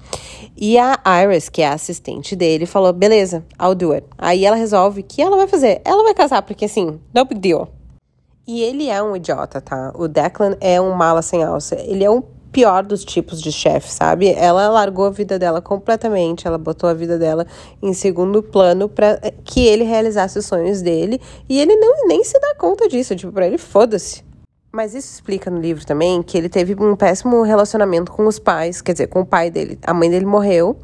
E 0.57 0.79
a 0.79 0.99
Iris, 1.23 1.47
que 1.47 1.61
é 1.61 1.67
a 1.67 1.73
assistente 1.73 2.35
dele, 2.35 2.65
falou: 2.65 2.91
beleza, 2.91 3.45
I'll 3.61 3.75
do 3.75 3.91
it. 3.93 4.05
Aí 4.17 4.45
ela 4.45 4.55
resolve 4.55 5.03
que 5.03 5.21
ela 5.21 5.37
vai 5.37 5.47
fazer. 5.47 5.79
Ela 5.85 6.03
vai 6.03 6.15
casar, 6.15 6.41
porque 6.41 6.65
assim, 6.65 6.99
no 7.13 7.25
big 7.25 7.39
deal. 7.39 7.69
E 8.47 8.63
ele 8.63 8.89
é 8.89 9.01
um 9.01 9.15
idiota, 9.15 9.61
tá? 9.61 9.93
O 9.95 10.07
Declan 10.07 10.57
é 10.59 10.81
um 10.81 10.91
mala 10.91 11.21
sem 11.21 11.43
alça. 11.43 11.75
Ele 11.75 12.03
é 12.03 12.09
um 12.09 12.23
pior 12.51 12.83
dos 12.83 13.05
tipos 13.05 13.39
de 13.39 13.51
chefe, 13.51 13.91
sabe? 13.91 14.33
Ela 14.33 14.69
largou 14.69 15.05
a 15.05 15.11
vida 15.11 15.37
dela 15.37 15.61
completamente, 15.61 16.47
ela 16.47 16.57
botou 16.57 16.89
a 16.89 16.95
vida 16.95 17.19
dela 17.19 17.45
em 17.79 17.93
segundo 17.93 18.41
plano 18.41 18.89
para 18.89 19.19
que 19.45 19.67
ele 19.67 19.83
realizasse 19.83 20.39
os 20.39 20.47
sonhos 20.47 20.81
dele 20.81 21.21
e 21.47 21.59
ele 21.59 21.75
não 21.75 22.07
nem 22.07 22.23
se 22.23 22.39
dá 22.39 22.55
conta 22.55 22.87
disso, 22.87 23.15
tipo, 23.15 23.31
para 23.31 23.45
ele 23.45 23.59
foda-se. 23.59 24.23
Mas 24.71 24.93
isso 24.93 25.13
explica 25.13 25.49
no 25.49 25.59
livro 25.59 25.85
também 25.85 26.21
que 26.21 26.37
ele 26.37 26.47
teve 26.47 26.75
um 26.75 26.95
péssimo 26.95 27.41
relacionamento 27.41 28.11
com 28.11 28.27
os 28.27 28.37
pais, 28.37 28.81
quer 28.81 28.91
dizer, 28.91 29.07
com 29.07 29.21
o 29.21 29.25
pai 29.25 29.49
dele. 29.49 29.79
A 29.83 29.93
mãe 29.93 30.09
dele 30.09 30.25
morreu 30.25 30.77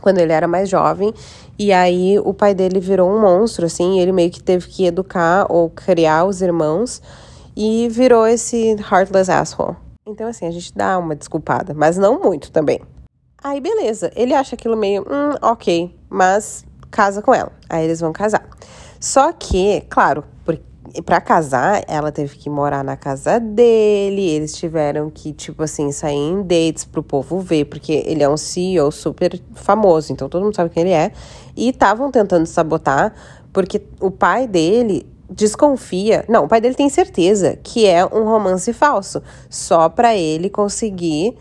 quando 0.00 0.18
ele 0.18 0.32
era 0.32 0.46
mais 0.46 0.68
jovem, 0.68 1.12
e 1.58 1.72
aí 1.72 2.18
o 2.20 2.32
pai 2.32 2.54
dele 2.54 2.78
virou 2.78 3.10
um 3.10 3.20
monstro, 3.20 3.66
assim, 3.66 3.98
ele 3.98 4.12
meio 4.12 4.30
que 4.30 4.40
teve 4.40 4.68
que 4.68 4.86
educar 4.86 5.46
ou 5.48 5.68
criar 5.70 6.24
os 6.24 6.40
irmãos 6.40 7.02
e 7.56 7.88
virou 7.90 8.26
esse 8.26 8.76
heartless 8.90 9.30
asshole. 9.30 9.76
Então, 10.06 10.28
assim, 10.28 10.46
a 10.46 10.50
gente 10.52 10.72
dá 10.72 10.96
uma 10.98 11.16
desculpada, 11.16 11.74
mas 11.74 11.96
não 11.96 12.20
muito 12.20 12.52
também. 12.52 12.80
Aí, 13.42 13.60
beleza, 13.60 14.12
ele 14.14 14.34
acha 14.34 14.54
aquilo 14.54 14.76
meio, 14.76 15.02
hum, 15.02 15.34
ok, 15.42 15.92
mas 16.08 16.64
casa 16.90 17.20
com 17.20 17.34
ela. 17.34 17.50
Aí 17.68 17.84
eles 17.84 17.98
vão 17.98 18.12
casar. 18.12 18.46
Só 19.00 19.32
que, 19.32 19.80
claro, 19.88 20.22
para 21.02 21.20
casar, 21.20 21.84
ela 21.86 22.10
teve 22.10 22.36
que 22.36 22.48
morar 22.48 22.84
na 22.84 22.96
casa 22.96 23.38
dele, 23.38 24.22
eles 24.22 24.54
tiveram 24.54 25.10
que, 25.10 25.32
tipo 25.32 25.62
assim, 25.62 25.92
sair 25.92 26.16
em 26.16 26.42
dates 26.42 26.84
pro 26.84 27.02
povo 27.02 27.40
ver, 27.40 27.66
porque 27.66 28.04
ele 28.06 28.22
é 28.22 28.28
um 28.28 28.36
CEO 28.36 28.90
super 28.90 29.40
famoso, 29.54 30.12
então 30.12 30.28
todo 30.28 30.42
mundo 30.42 30.54
sabe 30.54 30.70
quem 30.70 30.82
ele 30.82 30.92
é. 30.92 31.12
E 31.56 31.70
estavam 31.70 32.10
tentando 32.10 32.46
sabotar, 32.46 33.14
porque 33.52 33.82
o 34.00 34.10
pai 34.10 34.46
dele 34.46 35.06
desconfia. 35.30 36.24
Não, 36.28 36.44
o 36.44 36.48
pai 36.48 36.60
dele 36.60 36.74
tem 36.74 36.88
certeza 36.88 37.58
que 37.62 37.86
é 37.86 38.04
um 38.04 38.24
romance 38.24 38.72
falso, 38.72 39.22
só 39.50 39.88
para 39.88 40.16
ele 40.16 40.48
conseguir 40.48 41.36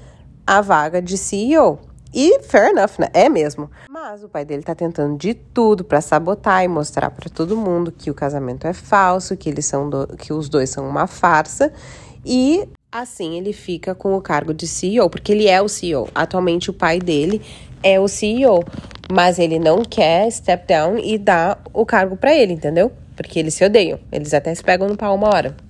a 0.45 0.61
vaga 0.61 1.01
de 1.01 1.17
CEO. 1.17 1.79
E 2.15 2.39
fair 2.43 2.69
enough, 2.69 2.97
né? 2.97 3.09
É 3.13 3.27
mesmo. 3.27 3.69
Mas 3.89 4.23
o 4.23 4.29
pai 4.29 4.45
dele 4.45 4.63
tá 4.63 4.73
tentando 4.73 5.17
de 5.17 5.33
tudo 5.33 5.83
para 5.83 5.99
sabotar 5.99 6.63
e 6.63 6.67
mostrar 6.67 7.11
para 7.11 7.29
todo 7.29 7.57
mundo 7.57 7.91
que 7.91 8.09
o 8.09 8.13
casamento 8.13 8.65
é 8.65 8.71
falso, 8.71 9.35
que 9.35 9.49
eles 9.49 9.65
são 9.65 9.89
do... 9.89 10.07
que 10.15 10.31
os 10.31 10.47
dois 10.47 10.69
são 10.69 10.87
uma 10.87 11.07
farsa 11.07 11.73
e 12.25 12.69
assim 12.89 13.37
ele 13.37 13.51
fica 13.51 13.93
com 13.93 14.15
o 14.15 14.21
cargo 14.21 14.53
de 14.53 14.65
CEO, 14.65 15.09
porque 15.09 15.33
ele 15.33 15.49
é 15.49 15.61
o 15.61 15.67
CEO. 15.67 16.07
Atualmente 16.15 16.69
o 16.69 16.73
pai 16.73 16.99
dele 16.99 17.41
é 17.83 17.99
o 17.99 18.07
CEO, 18.07 18.63
mas 19.11 19.37
ele 19.37 19.59
não 19.59 19.83
quer 19.83 20.31
step 20.31 20.65
down 20.65 20.97
e 20.97 21.17
dar 21.17 21.61
o 21.73 21.85
cargo 21.85 22.15
para 22.15 22.33
ele, 22.33 22.53
entendeu? 22.53 22.93
Porque 23.13 23.37
eles 23.37 23.53
se 23.53 23.65
odeiam. 23.65 23.99
Eles 24.09 24.33
até 24.33 24.55
se 24.55 24.63
pegam 24.63 24.87
no 24.87 24.95
pau 24.95 25.13
uma 25.13 25.27
hora. 25.27 25.64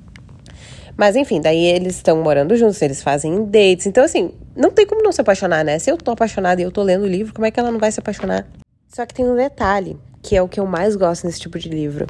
Mas 0.98 1.16
enfim, 1.16 1.42
daí 1.42 1.66
eles 1.66 1.96
estão 1.98 2.22
morando 2.22 2.56
juntos, 2.56 2.82
eles 2.82 3.04
fazem 3.04 3.46
dates. 3.46 3.86
Então, 3.86 4.04
assim, 4.04 4.32
não 4.56 4.72
tem 4.72 4.86
como 4.86 5.04
não 5.04 5.12
se 5.12 5.20
apaixonar, 5.20 5.64
né? 5.64 5.78
Se 5.78 5.92
eu 5.92 5.98
tô 5.98 6.12
apaixonada 6.12 6.62
e 6.62 6.64
eu 6.64 6.72
tô 6.72 6.82
lendo 6.82 7.04
o 7.04 7.08
livro, 7.08 7.34
como 7.34 7.46
é 7.46 7.52
que 7.52 7.60
ela 7.60 7.72
não 7.72 7.80
vai 7.80 7.92
se 7.92 8.00
apaixonar? 8.00 8.48
Só 8.88 9.06
que 9.06 9.14
tem 9.14 9.28
um 9.28 9.36
detalhe, 9.36 9.98
que 10.22 10.36
é 10.36 10.42
o 10.42 10.48
que 10.48 10.60
eu 10.60 10.66
mais 10.66 10.96
gosto 10.96 11.26
nesse 11.26 11.40
tipo 11.40 11.60
de 11.60 11.68
livro. 11.68 12.08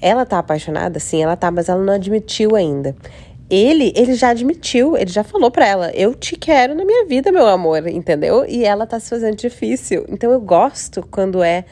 Ela 0.00 0.26
tá 0.26 0.38
apaixonada? 0.38 1.00
Sim, 1.00 1.22
ela 1.22 1.36
tá, 1.36 1.50
mas 1.50 1.68
ela 1.68 1.82
não 1.82 1.94
admitiu 1.94 2.56
ainda. 2.56 2.94
Ele, 3.48 3.92
ele 3.96 4.14
já 4.14 4.28
admitiu, 4.28 4.96
ele 4.96 5.10
já 5.10 5.24
falou 5.24 5.50
para 5.50 5.66
ela: 5.66 5.90
"Eu 5.90 6.14
te 6.14 6.36
quero 6.36 6.74
na 6.74 6.84
minha 6.84 7.04
vida, 7.04 7.32
meu 7.32 7.46
amor", 7.46 7.86
entendeu? 7.88 8.44
E 8.46 8.64
ela 8.64 8.86
tá 8.86 9.00
se 9.00 9.10
fazendo 9.10 9.36
difícil. 9.36 10.04
Então 10.08 10.30
eu 10.30 10.40
gosto 10.40 11.04
quando 11.10 11.42
é 11.42 11.64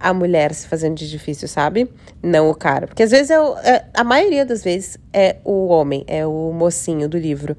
a 0.00 0.14
mulher 0.14 0.54
se 0.54 0.66
fazendo 0.66 0.96
de 0.96 1.08
difícil, 1.08 1.46
sabe? 1.46 1.90
Não 2.22 2.48
o 2.48 2.54
cara. 2.54 2.86
Porque 2.86 3.02
às 3.02 3.10
vezes 3.10 3.30
é, 3.30 3.38
o, 3.38 3.56
é, 3.58 3.84
a 3.92 4.02
maioria 4.02 4.46
das 4.46 4.64
vezes 4.64 4.98
é 5.12 5.36
o 5.44 5.66
homem, 5.66 6.02
é 6.06 6.26
o 6.26 6.52
mocinho 6.52 7.08
do 7.08 7.18
livro, 7.18 7.54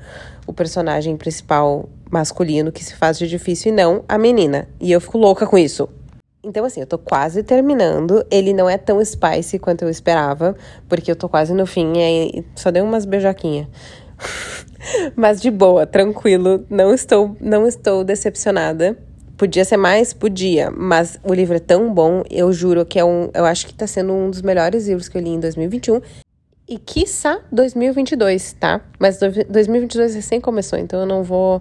o 0.47 0.51
personagem 0.51 1.15
principal 1.15 1.88
masculino 2.10 2.71
que 2.71 2.84
se 2.84 2.95
faz 2.95 3.17
de 3.17 3.27
difícil 3.27 3.71
e 3.71 3.75
não 3.75 4.04
a 4.10 4.17
menina. 4.17 4.67
E 4.80 4.91
eu 4.91 4.99
fico 4.99 5.19
louca 5.19 5.45
com 5.45 5.58
isso. 5.58 5.88
Então, 6.43 6.65
assim, 6.65 6.80
eu 6.80 6.88
tô 6.88 6.97
quase 6.97 7.43
terminando. 7.43 8.25
Ele 8.32 8.51
não 8.51 8.67
é 8.67 8.75
tão 8.75 9.04
spicy 9.06 9.60
quanto 9.60 9.84
eu 9.84 9.89
esperava, 9.89 10.56
porque 10.89 11.12
eu 11.12 11.15
tô 11.15 11.30
quase 11.30 11.54
no 11.54 11.67
fim 11.67 11.93
e 11.97 12.43
só 12.56 12.71
dei 12.71 12.82
umas 12.82 13.06
beijoquinhas. 13.06 13.67
Mas 15.15 15.39
de 15.39 15.51
boa, 15.51 15.86
tranquilo, 15.86 16.65
não 16.67 16.93
estou, 16.93 17.38
não 17.39 17.67
estou 17.67 18.04
decepcionada. 18.04 18.97
Podia 19.41 19.65
ser 19.65 19.77
mais? 19.77 20.13
Podia, 20.13 20.69
mas 20.69 21.19
o 21.23 21.34
livro 21.34 21.56
é 21.56 21.60
tão 21.60 21.91
bom, 21.91 22.21
eu 22.30 22.54
juro 22.54 22.86
que 22.86 22.99
é 22.99 23.04
um. 23.04 23.27
Eu 23.34 23.43
acho 23.43 23.65
que 23.65 23.73
tá 23.73 23.88
sendo 23.88 24.13
um 24.13 24.30
dos 24.30 24.43
melhores 24.43 24.88
livros 24.88 25.10
que 25.10 25.17
eu 25.17 25.21
li 25.23 25.32
em 25.32 25.39
2021 25.39 25.99
e 26.69 26.77
quiçá 26.77 27.39
2022, 27.51 28.54
tá? 28.60 28.82
Mas 28.99 29.17
2022 29.17 30.13
recém 30.13 30.39
começou, 30.39 30.77
então 30.77 30.99
eu 30.99 31.08
não 31.08 31.23
vou 31.23 31.60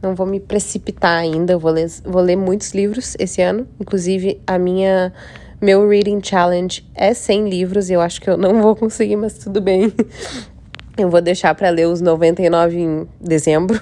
não 0.00 0.14
vou 0.14 0.26
me 0.26 0.40
precipitar 0.40 1.18
ainda. 1.18 1.52
Eu 1.52 1.58
vou 1.58 1.70
ler, 1.70 1.90
vou 2.06 2.22
ler 2.22 2.36
muitos 2.36 2.72
livros 2.72 3.14
esse 3.18 3.42
ano, 3.42 3.68
inclusive 3.78 4.40
a 4.46 4.58
minha 4.58 5.12
meu 5.60 5.86
reading 5.86 6.22
challenge 6.22 6.88
é 6.94 7.12
100 7.12 7.50
livros 7.50 7.90
e 7.90 7.92
eu 7.92 8.00
acho 8.00 8.18
que 8.18 8.30
eu 8.30 8.38
não 8.38 8.62
vou 8.62 8.74
conseguir, 8.74 9.16
mas 9.16 9.34
tudo 9.34 9.60
bem. 9.60 9.92
Eu 10.98 11.08
vou 11.08 11.22
deixar 11.22 11.54
para 11.54 11.70
ler 11.70 11.86
os 11.86 12.02
99 12.02 12.78
em 12.78 13.08
dezembro. 13.18 13.80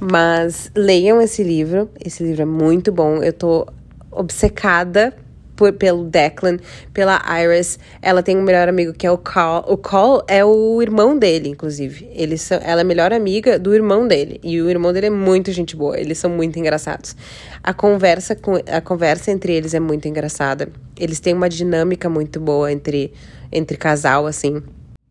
Mas 0.00 0.70
leiam 0.74 1.20
esse 1.20 1.42
livro, 1.42 1.88
esse 2.04 2.22
livro 2.22 2.42
é 2.42 2.46
muito 2.46 2.92
bom. 2.92 3.22
Eu 3.22 3.32
tô 3.32 3.66
obcecada 4.10 5.14
por, 5.56 5.72
pelo 5.72 6.04
Declan, 6.04 6.58
pela 6.92 7.20
Iris. 7.40 7.78
Ela 8.02 8.22
tem 8.22 8.36
um 8.36 8.42
melhor 8.42 8.68
amigo 8.68 8.92
que 8.92 9.06
é 9.06 9.10
o 9.10 9.18
Call. 9.18 9.64
O 9.68 9.76
Call 9.76 10.22
é 10.26 10.44
o 10.44 10.80
irmão 10.82 11.18
dele, 11.18 11.48
inclusive. 11.48 12.08
Eles 12.12 12.42
são, 12.42 12.58
ela 12.62 12.80
é 12.80 12.84
melhor 12.84 13.12
amiga 13.12 13.58
do 13.58 13.74
irmão 13.74 14.06
dele. 14.06 14.40
E 14.42 14.60
o 14.60 14.68
irmão 14.68 14.92
dele 14.92 15.06
é 15.06 15.10
muito 15.10 15.52
gente 15.52 15.76
boa. 15.76 15.98
Eles 15.98 16.18
são 16.18 16.30
muito 16.30 16.58
engraçados. 16.58 17.16
A 17.62 17.72
conversa, 17.72 18.34
com, 18.34 18.54
a 18.54 18.80
conversa 18.80 19.30
entre 19.30 19.52
eles 19.54 19.74
é 19.74 19.80
muito 19.80 20.06
engraçada. 20.08 20.68
Eles 20.98 21.20
têm 21.20 21.34
uma 21.34 21.48
dinâmica 21.48 22.08
muito 22.08 22.40
boa 22.40 22.70
entre, 22.70 23.12
entre 23.52 23.76
casal, 23.76 24.26
assim. 24.26 24.62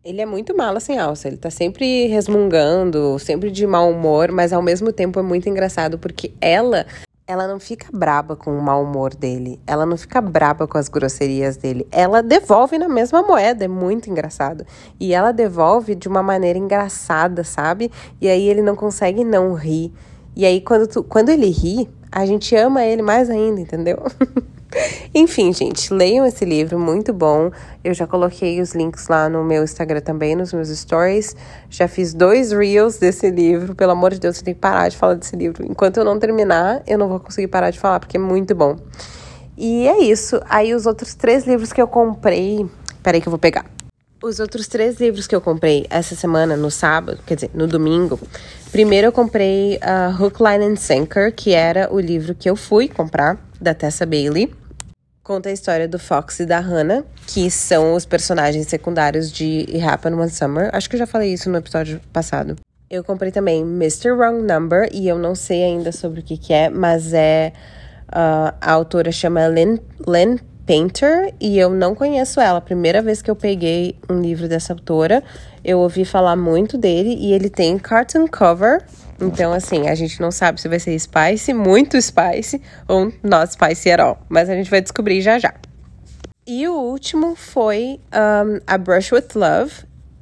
Ele 0.04 0.20
é 0.20 0.26
muito 0.26 0.54
mala 0.54 0.80
sem 0.80 0.98
alça, 0.98 1.28
ele 1.28 1.38
tá 1.38 1.48
sempre 1.48 2.06
resmungando, 2.08 3.18
sempre 3.18 3.50
de 3.50 3.66
mau 3.66 3.90
humor, 3.90 4.30
mas 4.30 4.52
ao 4.52 4.60
mesmo 4.60 4.92
tempo 4.92 5.18
é 5.18 5.22
muito 5.22 5.48
engraçado 5.48 5.98
porque 5.98 6.34
ela 6.42 6.84
ela 7.26 7.48
não 7.48 7.58
fica 7.58 7.86
braba 7.90 8.36
com 8.36 8.50
o 8.50 8.60
mau 8.60 8.84
humor 8.84 9.14
dele, 9.14 9.58
ela 9.66 9.86
não 9.86 9.96
fica 9.96 10.20
braba 10.20 10.68
com 10.68 10.76
as 10.76 10.90
grosserias 10.90 11.56
dele, 11.56 11.88
ela 11.90 12.22
devolve 12.22 12.76
na 12.76 12.86
mesma 12.86 13.22
moeda, 13.22 13.64
é 13.64 13.68
muito 13.68 14.10
engraçado. 14.10 14.66
E 15.00 15.14
ela 15.14 15.32
devolve 15.32 15.94
de 15.94 16.06
uma 16.06 16.22
maneira 16.22 16.58
engraçada, 16.58 17.42
sabe? 17.42 17.90
E 18.20 18.28
aí 18.28 18.46
ele 18.46 18.60
não 18.60 18.76
consegue 18.76 19.24
não 19.24 19.54
rir. 19.54 19.90
E 20.36 20.44
aí 20.44 20.60
quando, 20.60 20.86
tu, 20.86 21.02
quando 21.02 21.30
ele 21.30 21.48
ri, 21.48 21.88
a 22.12 22.26
gente 22.26 22.54
ama 22.54 22.84
ele 22.84 23.00
mais 23.00 23.30
ainda, 23.30 23.58
entendeu? 23.58 23.96
Enfim, 25.14 25.52
gente, 25.52 25.92
leiam 25.92 26.26
esse 26.26 26.44
livro, 26.44 26.78
muito 26.78 27.12
bom. 27.12 27.50
Eu 27.82 27.94
já 27.94 28.06
coloquei 28.06 28.60
os 28.60 28.74
links 28.74 29.08
lá 29.08 29.28
no 29.28 29.44
meu 29.44 29.62
Instagram 29.62 30.00
também, 30.00 30.34
nos 30.34 30.52
meus 30.52 30.68
stories. 30.68 31.36
Já 31.70 31.86
fiz 31.86 32.12
dois 32.12 32.52
reels 32.52 32.98
desse 32.98 33.30
livro. 33.30 33.74
Pelo 33.74 33.92
amor 33.92 34.12
de 34.12 34.20
Deus, 34.20 34.36
você 34.36 34.44
tem 34.44 34.54
que 34.54 34.60
parar 34.60 34.88
de 34.88 34.96
falar 34.96 35.14
desse 35.14 35.36
livro. 35.36 35.64
Enquanto 35.64 35.98
eu 35.98 36.04
não 36.04 36.18
terminar, 36.18 36.82
eu 36.86 36.98
não 36.98 37.08
vou 37.08 37.20
conseguir 37.20 37.48
parar 37.48 37.70
de 37.70 37.78
falar, 37.78 38.00
porque 38.00 38.16
é 38.16 38.20
muito 38.20 38.54
bom. 38.54 38.76
E 39.56 39.86
é 39.86 39.98
isso. 40.00 40.40
Aí 40.48 40.74
os 40.74 40.86
outros 40.86 41.14
três 41.14 41.46
livros 41.46 41.72
que 41.72 41.80
eu 41.80 41.86
comprei. 41.86 42.66
Peraí 43.02 43.20
que 43.20 43.28
eu 43.28 43.30
vou 43.30 43.38
pegar. 43.38 43.64
Os 44.22 44.40
outros 44.40 44.66
três 44.66 44.98
livros 44.98 45.26
que 45.26 45.36
eu 45.36 45.40
comprei 45.40 45.86
essa 45.90 46.16
semana, 46.16 46.56
no 46.56 46.70
sábado, 46.70 47.18
quer 47.26 47.34
dizer, 47.34 47.50
no 47.52 47.66
domingo. 47.66 48.18
Primeiro 48.72 49.08
eu 49.08 49.12
comprei 49.12 49.76
uh, 49.76 50.22
Hook, 50.22 50.42
Line 50.42 50.64
and 50.64 50.76
Sinker, 50.76 51.32
que 51.34 51.52
era 51.52 51.92
o 51.92 52.00
livro 52.00 52.34
que 52.34 52.48
eu 52.48 52.56
fui 52.56 52.88
comprar, 52.88 53.38
da 53.60 53.74
Tessa 53.74 54.06
Bailey. 54.06 54.50
Conta 55.24 55.48
a 55.48 55.52
história 55.52 55.88
do 55.88 55.98
Fox 55.98 56.40
e 56.40 56.44
da 56.44 56.60
Hannah, 56.60 57.02
que 57.26 57.50
são 57.50 57.94
os 57.94 58.04
personagens 58.04 58.66
secundários 58.68 59.32
de 59.32 59.60
It 59.70 59.80
Happened 59.80 60.20
One 60.20 60.28
Summer. 60.28 60.68
Acho 60.70 60.86
que 60.86 60.96
eu 60.96 60.98
já 60.98 61.06
falei 61.06 61.32
isso 61.32 61.48
no 61.48 61.56
episódio 61.56 61.98
passado. 62.12 62.56
Eu 62.90 63.02
comprei 63.02 63.32
também 63.32 63.62
Mr. 63.62 64.10
Wrong 64.10 64.42
Number, 64.42 64.86
e 64.92 65.08
eu 65.08 65.18
não 65.18 65.34
sei 65.34 65.64
ainda 65.64 65.92
sobre 65.92 66.20
o 66.20 66.22
que, 66.22 66.36
que 66.36 66.52
é, 66.52 66.68
mas 66.68 67.14
é. 67.14 67.54
Uh, 68.08 68.52
a 68.60 68.72
autora 68.72 69.10
chama 69.10 69.48
Lynn, 69.48 69.78
Lynn 70.06 70.36
Painter, 70.66 71.32
e 71.40 71.58
eu 71.58 71.70
não 71.70 71.94
conheço 71.94 72.38
ela. 72.38 72.60
Primeira 72.60 73.00
vez 73.00 73.22
que 73.22 73.30
eu 73.30 73.34
peguei 73.34 73.96
um 74.10 74.20
livro 74.20 74.46
dessa 74.46 74.74
autora, 74.74 75.24
eu 75.64 75.78
ouvi 75.78 76.04
falar 76.04 76.36
muito 76.36 76.76
dele, 76.76 77.16
e 77.18 77.32
ele 77.32 77.48
tem 77.48 77.78
cartoon 77.78 78.26
cover 78.28 78.84
então, 79.20 79.52
assim, 79.52 79.88
a 79.88 79.94
gente 79.94 80.20
não 80.20 80.30
sabe 80.30 80.60
se 80.60 80.68
vai 80.68 80.78
ser 80.78 80.98
spicy, 80.98 81.52
muito 81.52 82.00
spicy, 82.00 82.60
ou 82.88 83.12
not 83.22 83.52
spicy 83.52 83.90
at 83.90 84.00
all. 84.00 84.18
Mas 84.28 84.48
a 84.48 84.54
gente 84.54 84.70
vai 84.70 84.80
descobrir 84.80 85.20
já 85.20 85.38
já. 85.38 85.54
E 86.46 86.68
o 86.68 86.74
último 86.74 87.34
foi 87.34 88.00
um, 88.12 88.60
A 88.66 88.76
Brush 88.76 89.12
with 89.12 89.28
Love, 89.34 89.72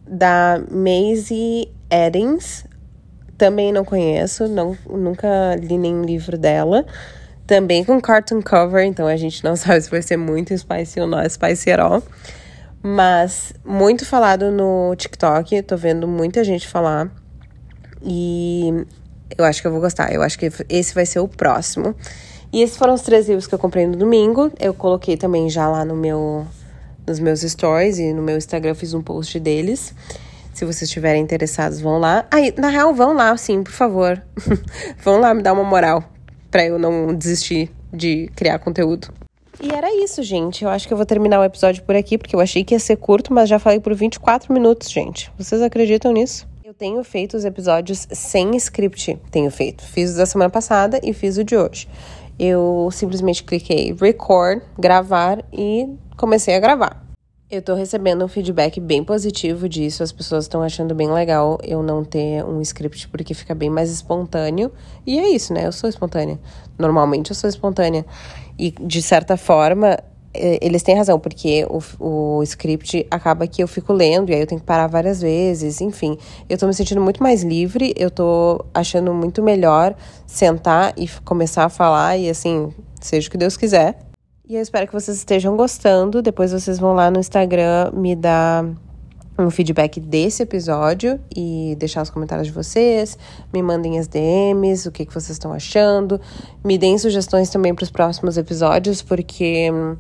da 0.07 0.63
Maisie 0.71 1.69
Eddings. 1.91 2.65
Também 3.37 3.73
não 3.73 3.85
conheço, 3.85 4.47
não, 4.47 4.77
nunca 4.89 5.57
li 5.57 5.77
nenhum 5.79 6.03
livro 6.03 6.39
dela. 6.39 6.87
Também 7.47 7.85
com 7.85 8.01
cartoon 8.01 8.41
cover, 8.41 8.85
então 8.85 9.07
a 9.07 9.17
gente 9.17 9.43
não 9.43 9.57
sabe 9.57 9.81
se 9.81 9.91
vai 9.91 10.03
ser 10.03 10.17
muito 10.17 10.57
spicy 10.57 11.01
ou 11.01 11.07
not 11.07 11.29
spicy 11.33 11.73
at 11.73 11.81
all. 11.81 12.03
Mas 12.81 13.53
muito 13.65 14.05
falado 14.05 14.51
no 14.51 14.95
TikTok, 14.97 15.63
tô 15.63 15.77
vendo 15.77 16.07
muita 16.07 16.45
gente 16.45 16.69
falar. 16.69 17.22
E 18.05 18.87
eu 19.37 19.45
acho 19.45 19.61
que 19.61 19.67
eu 19.67 19.73
vou 19.73 19.81
gostar. 19.81 20.13
Eu 20.13 20.23
acho 20.23 20.39
que 20.39 20.51
esse 20.69 20.95
vai 20.95 21.07
ser 21.07 21.21
o 21.21 21.29
próximo. 21.29 21.95
E 22.53 22.63
esses 22.63 22.77
foram 22.77 22.95
os 22.95 23.01
três 23.01 23.27
livros 23.27 23.47
que 23.47 23.55
eu 23.55 23.59
comprei 23.59 23.87
no 23.87 23.97
domingo. 23.97 24.53
Eu 24.61 24.75
coloquei 24.75 25.17
também 25.17 25.49
já 25.49 25.69
lá 25.69 25.85
no 25.85 25.97
meu, 25.97 26.47
nos 27.07 27.19
meus 27.19 27.41
stories 27.41 27.99
e 27.99 28.13
no 28.13 28.23
meu 28.23 28.37
Instagram 28.37 28.73
eu 28.73 28.77
fiz 28.77 28.93
um 28.93 29.03
post 29.03 29.39
deles. 29.41 29.95
Se 30.53 30.67
vocês 30.67 30.83
estiverem 30.83 31.23
interessados, 31.23 31.81
vão 31.81 31.99
lá. 31.99 32.27
Aí, 32.31 32.53
na 32.59 32.69
real, 32.69 32.93
vão 32.93 33.15
lá, 33.15 33.35
sim, 33.39 33.63
por 33.63 33.73
favor. 33.73 34.23
vão 35.03 35.19
lá 35.19 35.33
me 35.33 35.43
dar 35.43 35.55
uma 35.55 35.65
moral 35.65 36.05
para 36.51 36.67
eu 36.67 36.79
não 36.79 37.15
desistir 37.15 37.71
de 37.91 38.31
criar 38.37 38.59
conteúdo. 38.59 39.09
E 39.61 39.71
era 39.71 39.89
isso, 40.05 40.23
gente. 40.23 40.65
Eu 40.65 40.71
acho 40.71 40.87
que 40.87 40.93
eu 40.93 40.97
vou 40.97 41.07
terminar 41.07 41.41
o 41.41 41.45
episódio 41.45 41.83
por 41.85 41.97
aqui, 41.97 42.19
porque 42.19 42.37
eu 42.37 42.41
achei 42.41 42.65
que 42.65 42.75
ia 42.75 42.79
ser 42.79 42.97
curto, 42.97 43.33
mas 43.33 43.49
já 43.49 43.59
falei 43.59 43.81
por 43.81 43.95
24 43.95 44.53
minutos, 44.53 44.91
gente. 44.91 45.33
Vocês 45.39 45.63
acreditam 45.63 46.13
nisso? 46.13 46.47
Eu 46.73 46.77
tenho 46.77 47.05
feito 47.05 47.37
os 47.37 47.45
episódios 47.45 48.09
sem 48.11 48.57
script. 48.57 49.21
Tenho 49.31 49.51
feito. 49.51 49.85
Fiz 49.85 50.15
o 50.15 50.17
da 50.17 50.25
semana 50.25 50.49
passada 50.49 50.99
e 51.03 51.13
fiz 51.13 51.37
o 51.37 51.45
de 51.45 51.55
hoje. 51.55 51.87
Eu 52.39 52.89
simplesmente 52.91 53.45
cliquei 53.45 53.93
record, 53.93 54.63
gravar 54.79 55.45
e 55.53 55.87
comecei 56.17 56.55
a 56.55 56.59
gravar. 56.59 57.07
Eu 57.51 57.61
tô 57.61 57.75
recebendo 57.75 58.25
um 58.25 58.29
feedback 58.29 58.81
bem 58.81 59.05
positivo 59.05 59.69
disso, 59.69 60.03
as 60.03 60.13
pessoas 60.13 60.45
estão 60.45 60.63
achando 60.63 60.95
bem 60.95 61.13
legal 61.13 61.59
eu 61.63 61.83
não 61.83 62.03
ter 62.03 62.43
um 62.43 62.59
script 62.63 63.07
porque 63.09 63.35
fica 63.35 63.55
bem 63.55 63.69
mais 63.69 63.91
espontâneo. 63.91 64.73
E 65.07 65.19
é 65.19 65.29
isso, 65.29 65.53
né? 65.53 65.67
Eu 65.67 65.73
sou 65.73 65.91
espontânea. 65.91 66.41
Normalmente 66.79 67.33
eu 67.33 67.37
sou 67.37 67.51
espontânea. 67.51 68.07
E 68.59 68.71
de 68.71 69.03
certa 69.03 69.37
forma, 69.37 69.99
eles 70.35 70.83
têm 70.83 70.97
razão, 70.97 71.19
porque 71.19 71.67
o, 71.69 72.39
o 72.39 72.43
script 72.43 73.07
acaba 73.11 73.47
que 73.47 73.63
eu 73.63 73.69
fico 73.69 73.93
lendo 73.93 74.31
e 74.31 74.35
aí 74.35 74.41
eu 74.41 74.47
tenho 74.47 74.61
que 74.61 74.67
parar 74.67 74.87
várias 74.87 75.21
vezes, 75.21 75.81
enfim. 75.81 76.17
Eu 76.49 76.57
tô 76.57 76.67
me 76.67 76.75
sentindo 76.75 77.01
muito 77.01 77.23
mais 77.23 77.43
livre, 77.43 77.93
eu 77.97 78.11
tô 78.11 78.65
achando 78.73 79.13
muito 79.13 79.43
melhor 79.43 79.95
sentar 80.27 80.95
e 80.97 81.09
começar 81.25 81.65
a 81.65 81.69
falar 81.69 82.17
e 82.17 82.31
assim, 82.31 82.73
seja 83.01 83.29
o 83.29 83.31
que 83.31 83.39
Deus 83.39 83.57
quiser. 83.57 83.99
E 84.49 84.57
eu 84.57 84.63
espero 84.63 84.87
que 84.87 84.93
vocês 84.93 85.17
estejam 85.17 85.57
gostando. 85.57 86.21
Depois 86.21 86.53
vocês 86.53 86.79
vão 86.79 86.95
lá 86.95 87.11
no 87.11 87.19
Instagram 87.19 87.91
me 87.93 88.15
dar 88.17 88.67
um 89.39 89.51
feedback 89.51 89.99
desse 89.99 90.43
episódio 90.43 91.19
e 91.35 91.75
deixar 91.79 92.03
os 92.03 92.11
comentários 92.11 92.47
de 92.47 92.53
vocês, 92.53 93.17
me 93.53 93.63
mandem 93.63 93.99
as 93.99 94.07
DMs, 94.07 94.87
o 94.87 94.93
que, 94.93 95.07
que 95.07 95.13
vocês 95.13 95.31
estão 95.31 95.53
achando, 95.53 96.21
me 96.63 96.77
deem 96.77 96.99
sugestões 96.99 97.49
também 97.49 97.75
para 97.75 97.85
os 97.85 97.91
próximos 97.91 98.37
episódios, 98.37 99.01
porque 99.01 99.71
hum, 99.73 99.97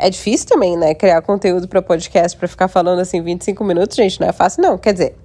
é 0.00 0.10
difícil 0.10 0.46
também, 0.48 0.76
né, 0.76 0.94
criar 0.94 1.22
conteúdo 1.22 1.68
para 1.68 1.82
podcast 1.82 2.36
para 2.36 2.48
ficar 2.48 2.68
falando 2.68 3.00
assim 3.00 3.22
25 3.22 3.62
minutos, 3.62 3.96
gente, 3.96 4.20
não 4.20 4.28
é 4.28 4.32
fácil 4.32 4.62
não. 4.62 4.78
Quer 4.78 4.92
dizer, 4.92 5.16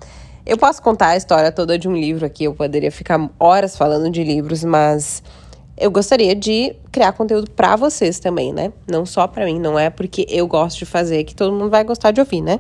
eu 0.46 0.58
posso 0.58 0.82
contar 0.82 1.10
a 1.10 1.18
história 1.18 1.52
toda 1.52 1.78
de 1.78 1.88
um 1.88 1.96
livro 1.96 2.26
aqui, 2.26 2.44
eu 2.44 2.54
poderia 2.54 2.92
ficar 2.92 3.30
horas 3.40 3.76
falando 3.76 4.10
de 4.10 4.24
livros, 4.24 4.64
mas 4.64 5.24
eu 5.78 5.90
gostaria 5.90 6.36
de 6.36 6.76
criar 6.92 7.12
conteúdo 7.14 7.50
para 7.52 7.76
vocês 7.76 8.20
também, 8.20 8.54
né? 8.54 8.72
Não 8.88 9.06
só 9.06 9.28
para 9.28 9.46
mim, 9.46 9.60
não 9.60 9.78
é 9.78 9.90
porque 9.90 10.26
eu 10.30 10.48
gosto 10.48 10.80
de 10.80 10.86
fazer 10.86 11.24
que 11.24 11.36
todo 11.36 11.52
mundo 11.52 11.70
vai 11.70 11.84
gostar 11.84 12.12
de 12.12 12.20
ouvir, 12.20 12.42
né? 12.42 12.60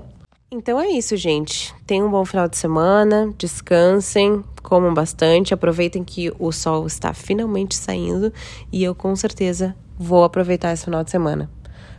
Então 0.52 0.80
é 0.80 0.88
isso, 0.88 1.16
gente. 1.18 1.74
Tenham 1.86 2.08
um 2.08 2.12
bom 2.12 2.24
final 2.24 2.48
de 2.48 2.58
semana, 2.58 3.34
descansem, 3.38 4.44
comam 4.62 4.94
bastante, 4.94 5.54
aproveitem 5.54 6.04
que 6.04 6.32
o 6.40 6.52
sol 6.52 6.88
está 6.88 7.14
finalmente 7.14 7.76
saindo 7.76 8.34
e 8.72 8.84
eu 8.84 8.96
com 8.96 9.16
certeza 9.16 9.76
vou 9.98 10.24
aproveitar 10.24 10.74
esse 10.74 10.86
final 10.86 11.04
de 11.04 11.12
semana, 11.12 11.50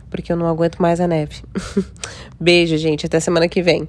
porque 0.09 0.31
eu 0.31 0.37
não 0.37 0.47
aguento 0.47 0.77
mais 0.77 0.99
a 0.99 1.07
neve. 1.07 1.43
Beijo, 2.39 2.77
gente, 2.77 3.05
até 3.05 3.19
semana 3.19 3.47
que 3.47 3.61
vem. 3.61 3.87